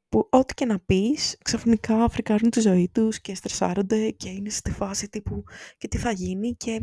που 0.08 0.28
ό,τι 0.30 0.54
και 0.54 0.64
να 0.64 0.78
πεις, 0.78 1.38
ξαφνικά 1.44 2.08
φρικάρουν 2.08 2.50
τη 2.50 2.60
ζωή 2.60 2.90
τους 2.92 3.20
και 3.20 3.34
στρεσάρονται 3.34 4.10
και 4.10 4.28
είναι 4.28 4.50
στη 4.50 4.70
φάση 4.70 5.08
τύπου 5.08 5.44
και 5.78 5.88
τι 5.88 5.98
θα 5.98 6.10
γίνει 6.10 6.54
και 6.54 6.80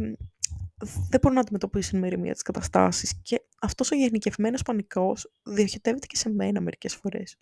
δεν 0.84 1.20
μπορούν 1.22 1.34
να 1.34 1.40
αντιμετωπίσουν 1.40 2.00
με 2.00 2.08
ηρεμία 2.08 2.34
τις 2.34 2.42
καταστάσεις 2.42 3.20
και 3.22 3.42
αυτός 3.62 3.92
ο 3.92 3.96
γενικευμένος 3.96 4.62
πανικός 4.62 5.32
διοχετεύεται 5.44 6.06
και 6.08 6.16
σε 6.16 6.30
μένα 6.30 6.62
μερικές 6.62 6.96
φορές. 6.96 7.38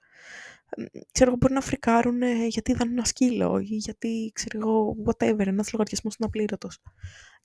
ξέρω 1.11 1.29
εγώ, 1.29 1.37
μπορεί 1.39 1.53
να 1.53 1.61
φρικάρουν 1.61 2.21
γιατί 2.47 2.71
είδαν 2.71 2.89
ένα 2.89 3.05
σκύλο 3.05 3.59
ή 3.59 3.75
γιατί, 3.75 4.31
ξέρω 4.33 4.59
εγώ, 4.59 4.95
whatever, 5.05 5.47
ένας 5.47 5.71
λογαριασμός 5.71 6.15
είναι 6.15 6.27
απλήρωτος. 6.27 6.81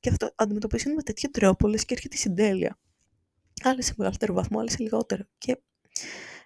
Και 0.01 0.11
θα 0.11 0.17
το 0.17 0.31
αντιμετωπίσουν 0.35 0.93
με 0.93 1.03
τέτοιο 1.03 1.31
τρόπο, 1.31 1.69
λες 1.69 1.85
και 1.85 1.95
έρχεται 1.95 2.17
η 2.17 2.19
συντέλεια. 2.19 2.79
Άλλοι 3.63 3.83
σε 3.83 3.95
μεγαλύτερο 3.97 4.35
βαθμό, 4.35 4.61
άλλοι 4.61 4.71
σε 4.71 4.77
λιγότερο. 4.79 5.25
Και 5.39 5.63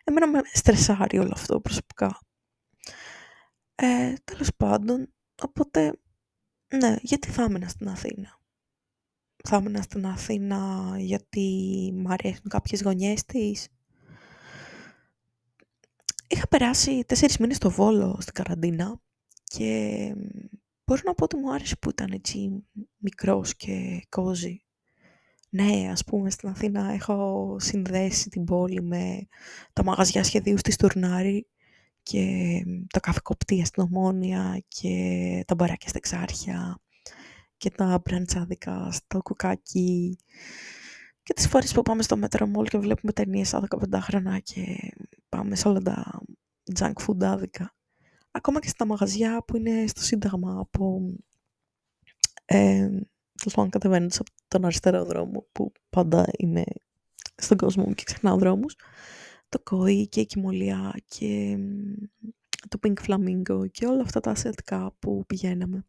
εμένα 0.05 0.29
με 0.29 0.41
στρεσάρει 0.53 1.19
όλο 1.19 1.31
αυτό 1.33 1.61
προσωπικά. 1.61 2.21
Ε, 3.75 4.15
τέλος 4.25 4.49
πάντων, 4.57 5.13
οπότε, 5.43 5.93
ναι, 6.75 6.97
γιατί 7.01 7.31
θα 7.31 7.43
έμενα 7.43 7.69
στην 7.69 7.89
Αθήνα; 7.89 8.38
Θα 9.51 9.57
έμενα 9.57 9.83
στην 9.83 10.07
Αθήνα 10.07 10.93
γιατί 10.99 11.47
μ' 11.95 12.11
αρέσουν 12.11 12.49
κάποιες 12.49 12.83
γωνιές 12.83 13.25
της 13.25 13.69
Είχα 16.29 16.49
περάσει 16.49 17.05
τέσσερις 17.07 17.39
μήνες 17.39 17.57
στο 17.57 17.71
Βόλο 17.71 18.17
στην 18.21 18.35
καραντίνα 18.35 19.01
και 19.45 20.15
μπορώ 20.85 21.01
να 21.05 21.15
πω 21.15 21.25
ότι 21.25 21.37
μου 21.37 21.53
άρεσε 21.53 21.77
που 21.77 21.91
ήταν 21.91 22.11
έτσι 22.13 22.65
μικρός 22.97 23.57
και 23.57 24.03
κόζι. 24.09 24.63
Ναι, 25.49 25.89
ας 25.91 26.05
πούμε 26.05 26.31
στην 26.31 26.49
Αθήνα 26.49 26.93
έχω 26.93 27.57
συνδέσει 27.61 28.29
την 28.29 28.45
πόλη 28.45 28.83
με 28.83 29.27
τα 29.73 29.85
μαγαζιά 29.85 30.25
σχεδίου 30.25 30.59
στη 30.59 30.71
Στουρνάρη 30.71 31.47
και 32.03 32.27
τα 32.93 33.01
καφεκοπτία 33.01 33.65
στην 33.65 33.83
Ομόνια 33.83 34.63
και 34.69 35.45
τα 35.47 35.55
μπαράκια 35.55 35.89
στα 35.89 35.99
Εξάρχεια 35.99 36.81
και 37.59 37.71
τα 37.71 38.03
μπραντσάδικα 38.05 38.91
στο 38.91 39.23
κουκάκι 39.23 40.19
και 41.23 41.35
τις 41.35 41.49
φορές 41.49 41.73
που 41.73 41.83
πάμε 41.83 42.03
στο 42.03 42.17
μέτρο 42.17 42.47
μόλ 42.47 42.67
και 42.67 42.79
βλέπουμε 42.79 43.13
ταινίες 43.13 43.49
σαν 43.49 43.69
15 43.91 43.99
χρόνια 44.01 44.39
και 44.39 44.93
πάμε 45.29 45.57
σε 45.57 45.69
όλα 45.69 45.81
τα 45.81 46.23
junk 46.79 46.93
food 47.07 47.23
άδικα. 47.25 47.75
Ακόμα 48.31 48.61
και 48.61 48.69
στα 48.69 48.87
μαγαζιά 48.87 49.45
που 49.47 49.57
είναι 49.57 49.87
στο 49.87 50.03
Σύνταγμα 50.03 50.59
από... 50.59 51.13
Ε, 52.45 52.89
τέλος 53.35 53.55
πάντων 53.55 53.71
κατεβαίνοντας 53.71 54.21
από 54.21 54.31
τον 54.49 54.65
αριστερό 54.65 55.05
δρόμο 55.05 55.47
που 55.53 55.73
πάντα 55.91 56.27
είμαι 56.37 56.65
στον 57.35 57.57
κόσμο 57.57 57.85
μου 57.85 57.95
και 57.95 58.05
ξεχνάω 58.05 58.37
δρόμους. 58.37 58.77
Το 59.49 59.61
κόη 59.61 60.09
και 60.09 60.21
η 60.21 60.27
κοιμωλία 60.27 60.95
και 61.09 61.59
το 62.69 62.79
pink 62.83 62.95
flamingo 63.07 63.71
και 63.71 63.87
όλα 63.87 64.03
αυτά 64.03 64.21
τα 64.21 64.31
ασιατικά 64.31 64.95
που 64.99 65.25
πηγαίναμε 65.27 65.87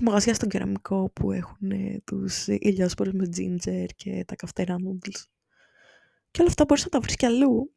τα 0.00 0.06
μαγαζιά 0.06 0.34
στον 0.34 0.48
κεραμικό 0.48 1.10
που 1.10 1.32
έχουν 1.32 1.70
ε, 1.70 2.02
τους 2.04 2.46
ηλιόσπορους 2.46 3.12
με 3.12 3.28
ginger 3.36 3.86
και 3.96 4.24
τα 4.26 4.36
καυτερά 4.36 4.76
noodles. 4.76 5.24
Και 6.30 6.40
όλα 6.40 6.48
αυτά 6.48 6.64
μπορείς 6.64 6.84
να 6.84 6.90
τα 6.90 7.00
βρεις 7.00 7.16
κι 7.16 7.26
αλλού, 7.26 7.74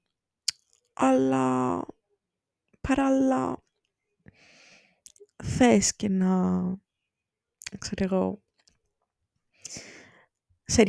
αλλά 0.93 1.79
παράλληλα 2.81 3.63
θες 5.43 5.95
και 5.95 6.09
να, 6.09 6.61
ξέρω 7.79 8.05
εγώ, 8.05 8.41
σε 10.65 10.85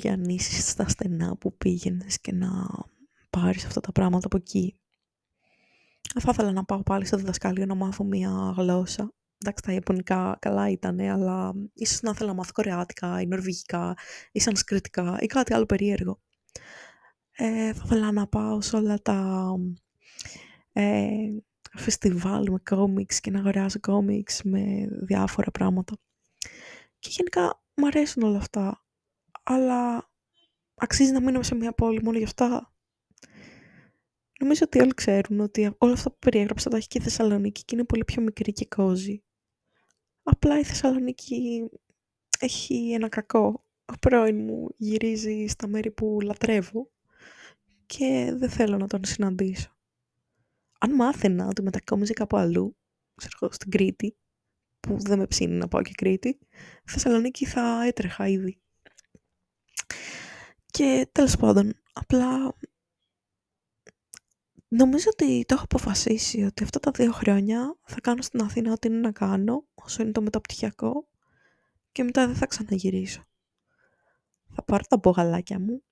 στα 0.60 0.88
στενά 0.88 1.36
που 1.36 1.56
πήγαινες 1.56 2.20
και 2.20 2.32
να 2.32 2.50
πάρεις 3.30 3.64
αυτά 3.64 3.80
τα 3.80 3.92
πράγματα 3.92 4.26
από 4.26 4.36
εκεί. 4.36 4.78
Θα 6.20 6.30
ήθελα 6.32 6.52
να 6.52 6.64
πάω 6.64 6.82
πάλι 6.82 7.04
στο 7.04 7.16
διδασκάλιο 7.16 7.66
να 7.66 7.74
μάθω 7.74 8.04
μία 8.04 8.54
γλώσσα 8.56 9.14
εντάξει 9.38 9.62
τα 9.64 9.72
Ιαπωνικά 9.72 10.36
καλά 10.40 10.68
ήταν, 10.70 11.00
αλλά 11.00 11.52
ίσως 11.74 12.00
να 12.00 12.10
ήθελα 12.10 12.28
να 12.28 12.34
μάθω 12.34 12.52
Κορεάτικα 12.52 13.20
ή 13.20 13.26
Νορβηγικά 13.26 13.96
ή 14.32 14.40
Σανσκριτικά 14.40 15.16
ή 15.20 15.26
κάτι 15.26 15.54
άλλο 15.54 15.66
περίεργο. 15.66 16.20
Ε, 17.36 17.72
θα 17.72 17.82
ήθελα 17.84 18.12
να 18.12 18.26
πάω 18.26 18.60
σε 18.60 18.76
όλα 18.76 19.02
τα 19.02 19.50
ε, 20.72 21.08
φεστιβάλ 21.76 22.50
με 22.50 22.58
κόμιξ 22.70 23.20
και 23.20 23.30
να 23.30 23.38
αγοράζω 23.38 23.80
κόμιξ 23.80 24.42
με 24.42 24.88
διάφορα 24.90 25.50
πράγματα. 25.50 25.96
Και 26.98 27.08
γενικά 27.10 27.62
μου 27.74 27.86
αρέσουν 27.86 28.22
όλα 28.22 28.38
αυτά, 28.38 28.84
αλλά 29.42 30.10
αξίζει 30.74 31.12
να 31.12 31.20
μείνω 31.20 31.42
σε 31.42 31.54
μια 31.54 31.72
πόλη 31.72 32.02
μόνο 32.02 32.18
γι' 32.18 32.24
αυτά. 32.24 32.73
Νομίζω 34.40 34.60
ότι 34.64 34.80
όλοι 34.80 34.94
ξέρουν 34.94 35.40
ότι 35.40 35.74
όλα 35.78 35.92
αυτά 35.92 36.10
που 36.10 36.18
περιέγραψα 36.18 36.70
τα 36.70 36.76
έχει 36.76 36.88
και 36.88 36.98
η 36.98 37.02
Θεσσαλονίκη 37.02 37.64
και 37.64 37.74
είναι 37.74 37.84
πολύ 37.84 38.04
πιο 38.04 38.22
μικρή 38.22 38.52
και 38.52 38.66
κόζη. 38.66 39.22
Απλά 40.22 40.58
η 40.58 40.64
Θεσσαλονίκη 40.64 41.68
έχει 42.38 42.92
ένα 42.92 43.08
κακό. 43.08 43.64
Ο 43.84 43.98
πρώην 44.00 44.44
μου 44.44 44.68
γυρίζει 44.76 45.46
στα 45.46 45.66
μέρη 45.66 45.90
που 45.90 46.18
λατρεύω 46.22 46.90
και 47.86 48.32
δεν 48.36 48.50
θέλω 48.50 48.76
να 48.76 48.86
τον 48.86 49.04
συναντήσω. 49.04 49.76
Αν 50.78 50.94
μάθαινα 50.94 51.46
ότι 51.46 51.62
μετακόμιζε 51.62 52.12
κάπου 52.12 52.36
αλλού, 52.36 52.76
ξέρω 53.14 53.52
στην 53.52 53.70
Κρήτη, 53.70 54.16
που 54.80 54.96
δεν 54.98 55.18
με 55.18 55.26
ψήνει 55.26 55.54
να 55.54 55.68
πάω 55.68 55.82
και 55.82 55.92
Κρήτη, 55.94 56.38
Θεσσαλονίκη 56.84 57.46
θα 57.46 57.84
έτρεχα 57.86 58.28
ήδη. 58.28 58.58
Και 60.66 61.08
τέλος 61.12 61.36
πάντων, 61.36 61.72
απλά 61.92 62.54
Νομίζω 64.76 65.08
ότι 65.12 65.44
το 65.46 65.54
έχω 65.54 65.64
αποφασίσει 65.64 66.42
ότι 66.42 66.62
αυτά 66.62 66.80
τα 66.80 66.90
δύο 66.90 67.12
χρόνια 67.12 67.76
θα 67.84 68.00
κάνω 68.00 68.22
στην 68.22 68.42
Αθήνα 68.42 68.72
ό,τι 68.72 68.88
είναι 68.88 68.98
να 68.98 69.12
κάνω, 69.12 69.66
όσο 69.74 70.02
είναι 70.02 70.12
το 70.12 70.22
μεταπτυχιακό, 70.22 71.08
και 71.92 72.02
μετά 72.02 72.26
δεν 72.26 72.36
θα 72.36 72.46
ξαναγυρίσω. 72.46 73.22
Θα 74.54 74.62
πάρω 74.62 74.82
τα 74.88 74.96
μπογαλάκια 74.96 75.60
μου, 75.60 75.82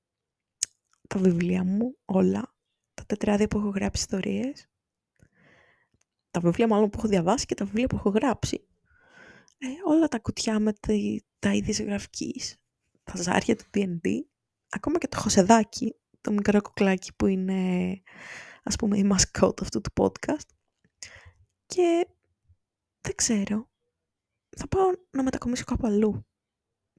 τα 1.08 1.18
βιβλία 1.18 1.64
μου, 1.64 1.96
όλα, 2.04 2.54
τα 2.94 3.04
τετράδια 3.06 3.48
που 3.48 3.58
έχω 3.58 3.68
γράψει 3.68 4.02
ιστορίες, 4.02 4.68
τα 6.30 6.40
βιβλία 6.40 6.66
μάλλον 6.66 6.90
που 6.90 6.98
έχω 6.98 7.08
διαβάσει 7.08 7.46
και 7.46 7.54
τα 7.54 7.64
βιβλία 7.64 7.86
που 7.86 7.96
έχω 7.96 8.08
γράψει, 8.08 8.66
ε, 9.58 9.66
όλα 9.84 10.08
τα 10.08 10.18
κουτιά 10.18 10.58
με 10.58 10.72
τη, 10.72 11.18
τα 11.38 11.52
είδη 11.52 11.82
γραφικής, 11.82 12.56
τα 13.02 13.22
ζάρια 13.22 13.56
του 13.56 13.64
D&D, 13.74 14.08
ακόμα 14.68 14.98
και 14.98 15.08
το 15.08 15.16
χωσεδάκι, 15.16 15.94
το 16.20 16.32
μικρό 16.32 16.60
κουκλάκι 16.60 17.14
που 17.16 17.26
είναι 17.26 18.02
ας 18.62 18.76
πούμε 18.76 18.99
η 18.99 19.04
μασκότ 19.04 19.61
αυτού 19.61 19.81
του 19.81 19.92
podcast 20.00 20.49
και 21.66 22.07
δεν 23.00 23.14
ξέρω 23.14 23.71
θα 24.57 24.69
πάω 24.69 24.90
να 25.11 25.23
μετακομίσω 25.23 25.64
κάπου 25.64 25.87
αλλού 25.87 26.26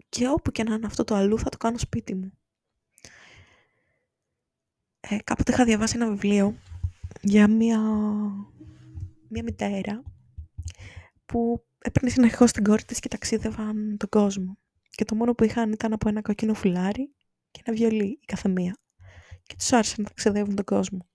και 0.10 0.28
όπου 0.28 0.52
και 0.52 0.64
να 0.64 0.74
είναι 0.74 0.86
αυτό 0.86 1.04
το 1.04 1.16
αλλού 1.16 1.40
θα 1.40 1.50
το 1.50 1.58
κάνω 1.58 1.78
σπίτι 1.78 2.16
μου 2.16 2.32
ε, 5.00 5.18
κάποτε 5.24 5.52
είχα 5.52 5.64
διαβάσει 5.64 5.96
ένα 5.96 6.10
βιβλίο 6.10 6.58
για 7.22 7.48
μια, 7.48 7.80
μια 9.30 9.44
μητέρα 9.44 10.04
που 11.26 11.66
έπαιρνε 11.78 12.10
συνεχώς 12.10 12.52
την 12.52 12.64
κόρη 12.64 12.84
της 12.84 13.00
και 13.00 13.08
ταξίδευαν 13.08 13.98
τον 13.98 14.10
κόσμο. 14.10 14.58
Και 14.90 15.06
το 15.06 15.16
μόνο 15.16 15.34
που 15.34 15.44
είχαν 15.44 15.72
ήταν 15.72 15.94
από 15.94 16.10
ένα 16.10 16.22
κοκκίνο 16.22 16.54
φουλάρι 16.54 17.16
και 17.52 17.62
ένα 17.66 17.78
βιολί 17.78 18.06
η 18.06 18.26
καθεμία. 18.26 18.78
Και 19.44 19.56
τους 19.58 19.72
άρεσε 19.72 19.96
να 19.98 20.08
ταξιδεύουν 20.08 20.56
τον 20.56 20.66
κόσμο. 20.66 21.10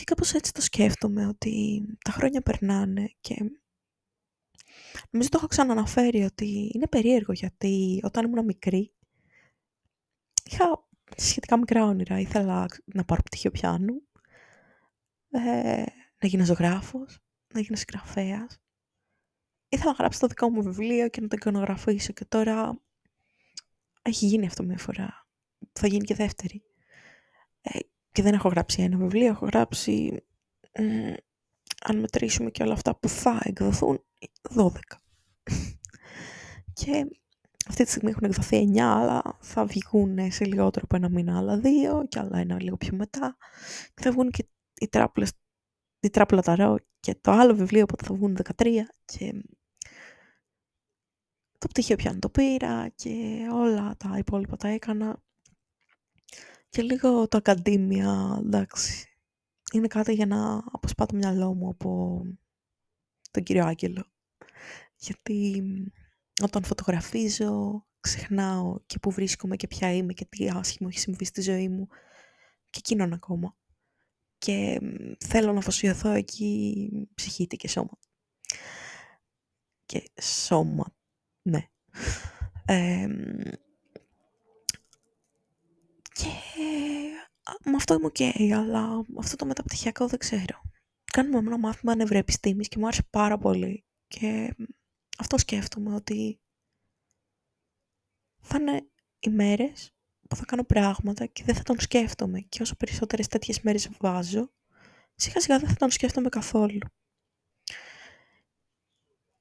Και 0.00 0.06
κάπως 0.06 0.34
έτσι 0.34 0.52
το 0.52 0.60
σκέφτομαι 0.60 1.26
ότι 1.26 1.82
τα 2.04 2.10
χρόνια 2.10 2.40
περνάνε 2.40 3.14
και 3.20 3.34
νομίζω 5.10 5.28
το 5.28 5.36
έχω 5.36 5.46
ξαναναφέρει 5.46 6.22
ότι 6.22 6.70
είναι 6.74 6.86
περίεργο 6.86 7.32
γιατί 7.32 8.00
όταν 8.02 8.24
ήμουν 8.24 8.44
μικρή 8.44 8.92
είχα 10.44 10.88
σχετικά 11.16 11.58
μικρά 11.58 11.84
όνειρα. 11.84 12.20
Ήθελα 12.20 12.66
να 12.84 13.04
πάρω 13.04 13.22
πτυχίο 13.22 13.50
πιάνου, 13.50 14.02
ε, 15.30 15.84
να 16.18 16.28
γίνω 16.28 16.44
ζωγράφος, 16.44 17.18
να 17.54 17.60
γίνω 17.60 17.76
συγγραφέας. 17.76 18.58
Ήθελα 19.68 19.90
να 19.90 19.96
γράψω 19.96 20.20
το 20.20 20.26
δικό 20.26 20.50
μου 20.50 20.62
βιβλίο 20.62 21.08
και 21.08 21.20
να 21.20 21.28
το 21.28 21.36
εικονογραφήσω 21.38 22.12
και 22.12 22.24
τώρα 22.24 22.80
έχει 24.02 24.26
γίνει 24.26 24.46
αυτό 24.46 24.62
μια 24.62 24.78
φορά. 24.78 25.26
Θα 25.72 25.86
γίνει 25.86 26.04
και 26.04 26.14
δεύτερη. 26.14 26.62
Ε, 27.60 27.78
και 28.12 28.22
δεν 28.22 28.34
έχω 28.34 28.48
γράψει 28.48 28.82
ένα 28.82 28.96
βιβλίο, 28.96 29.26
έχω 29.26 29.46
γράψει, 29.46 30.24
αν 31.84 31.98
μετρήσουμε 31.98 32.50
και 32.50 32.62
όλα 32.62 32.72
αυτά 32.72 32.96
που 32.96 33.08
θα 33.08 33.40
εκδοθούν, 33.42 34.04
12. 34.54 34.70
και 36.72 37.06
αυτή 37.68 37.84
τη 37.84 37.90
στιγμή 37.90 38.10
έχουν 38.10 38.24
εκδοθεί 38.24 38.70
9, 38.74 38.78
αλλά 38.78 39.38
θα 39.40 39.66
βγουν 39.66 40.32
σε 40.32 40.44
λιγότερο 40.44 40.84
από 40.84 40.96
ένα 40.96 41.08
μήνα 41.08 41.38
άλλα 41.38 41.58
δύο 41.58 42.06
και 42.08 42.18
άλλα 42.18 42.38
ένα 42.38 42.62
λίγο 42.62 42.76
πιο 42.76 42.96
μετά. 42.96 43.36
Και 43.94 44.02
θα 44.02 44.12
βγουν 44.12 44.30
και 44.30 44.48
οι 44.80 44.88
τράπλες, 44.88 45.32
η 46.00 46.10
τράπλα 46.10 46.42
ταρό 46.42 46.76
και 47.00 47.14
το 47.14 47.30
άλλο 47.30 47.54
βιβλίο, 47.54 47.82
οπότε 47.82 48.04
θα 48.04 48.14
βγουν 48.14 48.36
13 48.56 48.82
και 49.04 49.44
το 51.58 51.66
πτυχίο 51.68 51.96
πιάνω 51.96 52.18
το 52.18 52.28
πήρα 52.28 52.88
και 52.88 53.46
όλα 53.52 53.94
τα 53.96 54.18
υπόλοιπα 54.18 54.56
τα 54.56 54.68
έκανα 54.68 55.22
και 56.70 56.82
λίγο 56.82 57.28
το 57.28 57.36
ακαδήμια, 57.36 58.40
εντάξει. 58.44 59.04
Είναι 59.72 59.86
κάτι 59.86 60.12
για 60.12 60.26
να 60.26 60.56
αποσπά 60.72 61.06
το 61.06 61.16
μυαλό 61.16 61.54
μου 61.54 61.68
από 61.68 62.22
τον 63.30 63.42
κύριο 63.42 63.64
Άγγελο. 63.64 64.04
Γιατί 64.96 65.62
όταν 66.42 66.64
φωτογραφίζω, 66.64 67.86
ξεχνάω 68.00 68.80
και 68.86 68.98
που 68.98 69.10
βρίσκομαι 69.10 69.56
και 69.56 69.66
ποια 69.66 69.94
είμαι 69.94 70.12
και 70.12 70.24
τι 70.24 70.48
άσχημο 70.48 70.88
έχει 70.92 71.00
συμβεί 71.00 71.24
στη 71.24 71.40
ζωή 71.40 71.68
μου. 71.68 71.86
Και 72.70 72.78
εκείνον 72.78 73.12
ακόμα. 73.12 73.56
και 74.38 74.80
θέλω 75.18 75.52
να 75.52 75.58
αφοσιωθώ 75.58 76.10
εκεί 76.10 77.08
ψυχή 77.14 77.46
και 77.46 77.68
σώμα. 77.68 77.98
Και 79.84 80.10
σώμα, 80.20 80.94
ναι. 81.42 81.68
Και 86.22 87.70
με 87.70 87.76
αυτό 87.76 87.94
είμαι 87.94 88.10
ok, 88.14 88.50
αλλά 88.52 89.04
αυτό 89.18 89.36
το 89.36 89.46
μεταπτυχιακό 89.46 90.06
δεν 90.06 90.18
ξέρω. 90.18 90.62
Κάνουμε 91.12 91.38
ένα 91.38 91.58
μάθημα 91.58 91.94
νευροεπιστήμης 91.94 92.68
και 92.68 92.78
μου 92.78 92.86
άρεσε 92.86 93.02
πάρα 93.10 93.38
πολύ. 93.38 93.84
Και 94.06 94.54
αυτό 95.18 95.38
σκέφτομαι 95.38 95.94
ότι 95.94 96.40
θα 98.40 98.58
είναι 98.58 98.90
οι 99.18 99.30
μέρες 99.30 99.94
που 100.28 100.36
θα 100.36 100.44
κάνω 100.44 100.64
πράγματα 100.64 101.26
και 101.26 101.44
δεν 101.44 101.54
θα 101.54 101.62
τον 101.62 101.80
σκέφτομαι. 101.80 102.40
Και 102.40 102.62
όσο 102.62 102.76
περισσότερες 102.76 103.26
τέτοιες 103.26 103.60
μέρες 103.60 103.90
βάζω, 103.98 104.52
σιγά 105.14 105.40
σιγά 105.40 105.58
δεν 105.58 105.68
θα 105.68 105.74
τον 105.74 105.90
σκέφτομαι 105.90 106.28
καθόλου. 106.28 106.78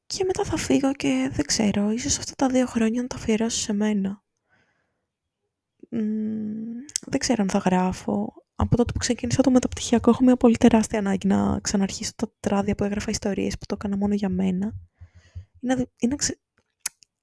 Και 0.05 0.23
μετά 0.23 0.43
θα 0.43 0.57
φύγω 0.57 0.93
και 0.93 1.29
δεν 1.31 1.45
ξέρω, 1.45 1.91
ίσως 1.91 2.17
αυτά 2.17 2.35
τα 2.35 2.47
δύο 2.49 2.65
χρόνια 2.65 3.01
να 3.01 3.07
τα 3.07 3.15
αφιερώσω 3.15 3.59
σε 3.59 3.73
μένα. 3.73 4.23
Δεν 7.05 7.19
ξέρω 7.19 7.43
αν 7.43 7.49
θα 7.49 7.57
γράφω. 7.57 8.33
Από 8.55 8.75
τότε 8.75 8.91
που 8.91 8.99
ξεκίνησα 8.99 9.41
το 9.41 9.51
μεταπτυχιακό 9.51 10.09
έχω 10.09 10.23
μια 10.23 10.35
πολύ 10.35 10.57
τεράστια 10.57 10.99
ανάγκη 10.99 11.27
να 11.27 11.59
ξαναρχίσω 11.61 12.11
τα 12.15 12.31
τράδια 12.39 12.75
που 12.75 12.83
έγραφα 12.83 13.11
ιστορίες 13.11 13.57
που 13.57 13.65
το 13.65 13.75
έκανα 13.77 13.97
μόνο 13.97 14.13
για 14.13 14.29
μένα. 14.29 14.73
Είναι, 15.59 15.91
είναι 15.99 16.15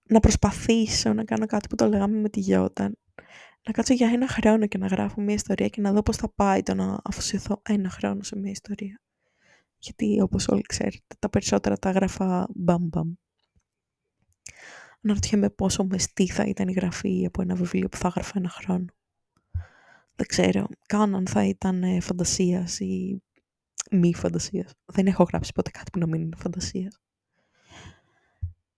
να 0.09 0.21
προσπαθήσω 0.21 1.13
να 1.13 1.25
κάνω 1.25 1.47
κάτι 1.47 1.69
που 1.69 1.75
το 1.75 1.89
λέγαμε 1.89 2.19
με 2.19 2.29
τη 2.29 2.41
Γιώτα. 2.41 2.93
Να 3.67 3.73
κάτσω 3.73 3.95
για 3.95 4.09
ένα 4.09 4.29
χρόνο 4.29 4.67
και 4.67 4.79
να 4.79 4.87
γράφω 4.87 5.21
μια 5.21 5.35
ιστορία 5.35 5.69
και 5.69 5.81
να 5.81 5.93
δω 5.93 6.03
πώς 6.03 6.17
θα 6.17 6.33
πάει 6.35 6.63
το 6.63 6.75
να 6.75 7.01
αφοσιωθώ 7.05 7.63
ένα 7.69 7.91
χρόνο 7.91 8.23
σε 8.23 8.37
μια 8.37 8.51
ιστορία. 8.51 9.01
Γιατί 9.79 10.21
όπως 10.21 10.49
όλοι 10.49 10.63
ξέρετε, 10.63 11.17
τα 11.19 11.31
περισσότερα 11.31 11.77
τα 11.77 11.89
έγραφα 11.89 12.49
μπαμ 12.55 12.89
μπαμ. 12.89 13.13
Αναρωτιέμαι 15.07 15.51
πόσο 15.51 15.85
μεστή 15.85 16.27
θα 16.27 16.45
ήταν 16.45 16.69
η 16.69 16.73
γραφή 16.73 17.27
από 17.27 17.43
ένα 17.43 17.55
βιβλίο 17.55 17.89
που 17.89 17.97
θα 17.97 18.07
έγραφα 18.07 18.33
ένα 18.35 18.49
χρόνο. 18.49 18.85
Δεν 20.17 20.27
ξέρω 20.27 20.67
καν 20.87 21.15
αν 21.15 21.27
θα 21.27 21.45
ήταν 21.45 21.83
ε, 21.83 22.01
φαντασίας 22.01 22.81
ή 22.81 23.23
μη 23.91 24.15
φαντασίας. 24.15 24.73
Δεν 24.85 25.07
έχω 25.07 25.23
γράψει 25.23 25.53
ποτέ 25.53 25.71
κάτι 25.71 25.91
που 25.91 25.99
να 25.99 26.07
μην 26.07 26.21
είναι 26.21 26.37
φαντασίας. 26.37 26.99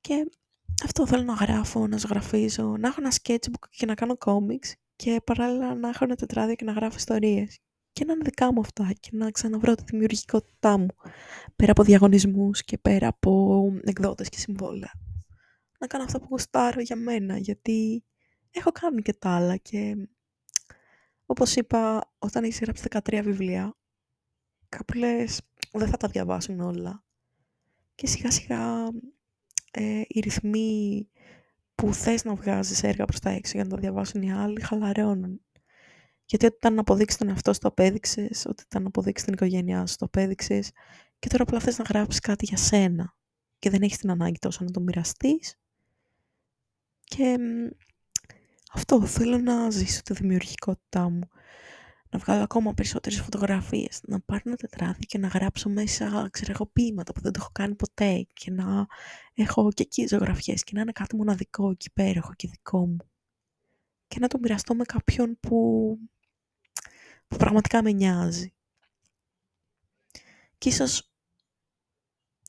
Και 0.00 0.30
αυτό 0.85 1.06
θέλω 1.06 1.23
να 1.23 1.32
γράφω, 1.32 1.87
να 1.87 1.97
ζωγραφίζω, 1.97 2.76
να 2.78 2.88
έχω 2.88 2.97
ένα 3.00 3.12
sketchbook 3.23 3.68
και 3.70 3.87
να 3.87 3.94
κάνω 3.94 4.16
comics 4.25 4.73
και 4.97 5.20
παράλληλα 5.25 5.75
να 5.75 5.88
έχω 5.88 6.04
ένα 6.04 6.14
τετράδιο 6.14 6.54
και 6.54 6.64
να 6.64 6.73
γράφω 6.73 6.97
ιστορίες. 6.97 7.58
Και 7.92 8.04
να 8.04 8.12
είναι 8.12 8.23
δικά 8.25 8.52
μου 8.52 8.61
αυτά 8.61 8.92
και 9.00 9.11
να 9.12 9.30
ξαναβρω 9.30 9.75
τη 9.75 9.82
δημιουργικότητά 9.87 10.78
μου 10.78 10.88
πέρα 11.56 11.70
από 11.70 11.82
διαγωνισμούς 11.82 12.62
και 12.62 12.78
πέρα 12.78 13.08
από 13.08 13.73
εκδότες 13.85 14.28
και 14.28 14.38
συμβόλαια. 14.38 15.08
Να 15.78 15.87
κάνω 15.87 16.04
αυτό 16.04 16.18
που 16.18 16.26
γουστάρω 16.30 16.80
για 16.80 16.97
μένα 16.97 17.38
γιατί 17.38 18.04
έχω 18.50 18.70
κάνει 18.73 19.02
και 19.02 19.12
τα 19.12 19.30
άλλα 19.30 19.56
και 19.56 20.08
όπως 21.26 21.56
είπα 21.56 22.12
όταν 22.18 22.44
έχει 22.44 22.64
γράψει 22.64 22.85
13 22.90 23.20
βιβλία 23.25 23.76
κάπου 24.68 24.99
λες 24.99 25.40
δεν 25.73 25.88
θα 25.88 25.97
τα 25.97 26.08
διαβάσουν 26.08 26.61
όλα 26.61 27.04
και 27.94 28.06
σιγά 28.06 28.30
σιγά 28.30 28.88
ε, 29.70 30.02
οι 30.06 30.20
ρυθμοί 30.20 31.08
που 31.75 31.94
θες 31.94 32.25
να 32.25 32.35
βγάζεις 32.35 32.82
έργα 32.82 33.04
προς 33.04 33.20
τα 33.20 33.30
έξω 33.30 33.52
για 33.54 33.64
να 33.64 33.70
τα 33.70 33.76
διαβάσουν 33.76 34.23
οι 34.23 34.32
άλλοι 34.32 34.61
χαλαρώνουν. 34.61 35.40
Γιατί 36.25 36.47
όταν 36.47 36.58
ήταν 36.58 36.75
να 36.75 36.80
αποδείξεις 36.80 37.18
τον 37.18 37.28
εαυτό 37.28 37.52
σου 37.52 37.58
το 37.61 37.68
απέδειξες, 37.68 38.47
ότι 38.47 38.62
ήταν 38.66 38.82
να 38.82 38.88
αποδείξεις 38.88 39.25
την 39.26 39.35
οικογένειά 39.35 39.87
σου 39.87 39.97
το 39.97 40.04
απέδειξες, 40.04 40.70
και 41.18 41.28
τώρα 41.28 41.42
απλά 41.42 41.61
θες 41.61 41.78
να 41.78 41.85
γράψεις 41.88 42.20
κάτι 42.20 42.44
για 42.44 42.56
σένα 42.56 43.16
και 43.58 43.70
δεν 43.70 43.82
έχεις 43.82 43.99
την 43.99 44.11
ανάγκη 44.11 44.38
τόσο 44.38 44.64
να 44.64 44.70
το 44.70 44.80
μοιραστείς. 44.80 45.58
Και 47.09 47.37
αυτό 48.73 49.07
θέλω 49.07 49.38
να 49.38 49.71
ζήσω 49.71 50.03
τη 50.03 50.15
δημιουργικότητά 50.15 51.09
μου 51.09 51.29
να 52.11 52.18
βγάλω 52.18 52.42
ακόμα 52.42 52.75
περισσότερες 52.75 53.21
φωτογραφίες, 53.21 54.01
να 54.07 54.21
πάρω 54.21 54.42
ένα 54.44 54.57
τετράδι 54.57 55.07
και 55.07 55.18
να 55.18 55.29
γράψω 55.29 55.68
μέσα, 55.68 56.29
ξέρω 56.31 56.53
εγώ, 56.53 56.66
ποίηματα 56.66 57.12
που 57.12 57.21
δεν 57.21 57.33
το 57.33 57.38
έχω 57.42 57.51
κάνει 57.53 57.75
ποτέ 57.75 58.27
και 58.33 58.51
να 58.51 58.87
έχω 59.35 59.73
και 59.73 59.83
εκεί 59.83 60.07
ζωγραφιές 60.07 60.64
και 60.64 60.73
να 60.75 60.81
είναι 60.81 60.92
κάτι 60.92 61.16
μοναδικό 61.16 61.75
και 61.75 61.87
υπέροχο 61.90 62.35
και 62.35 62.49
δικό 62.49 62.87
μου. 62.87 63.11
Και 64.09 64.18
να 64.21 64.29
το 64.29 64.38
μοιραστώ 64.38 64.75
με 64.75 64.85
κάποιον 64.85 65.38
που, 65.40 65.99
που 67.29 67.37
πραγματικά 67.37 67.83
με 67.83 67.92
νοιάζει. 67.92 68.53
Και 70.59 70.68
ίσως, 70.68 71.11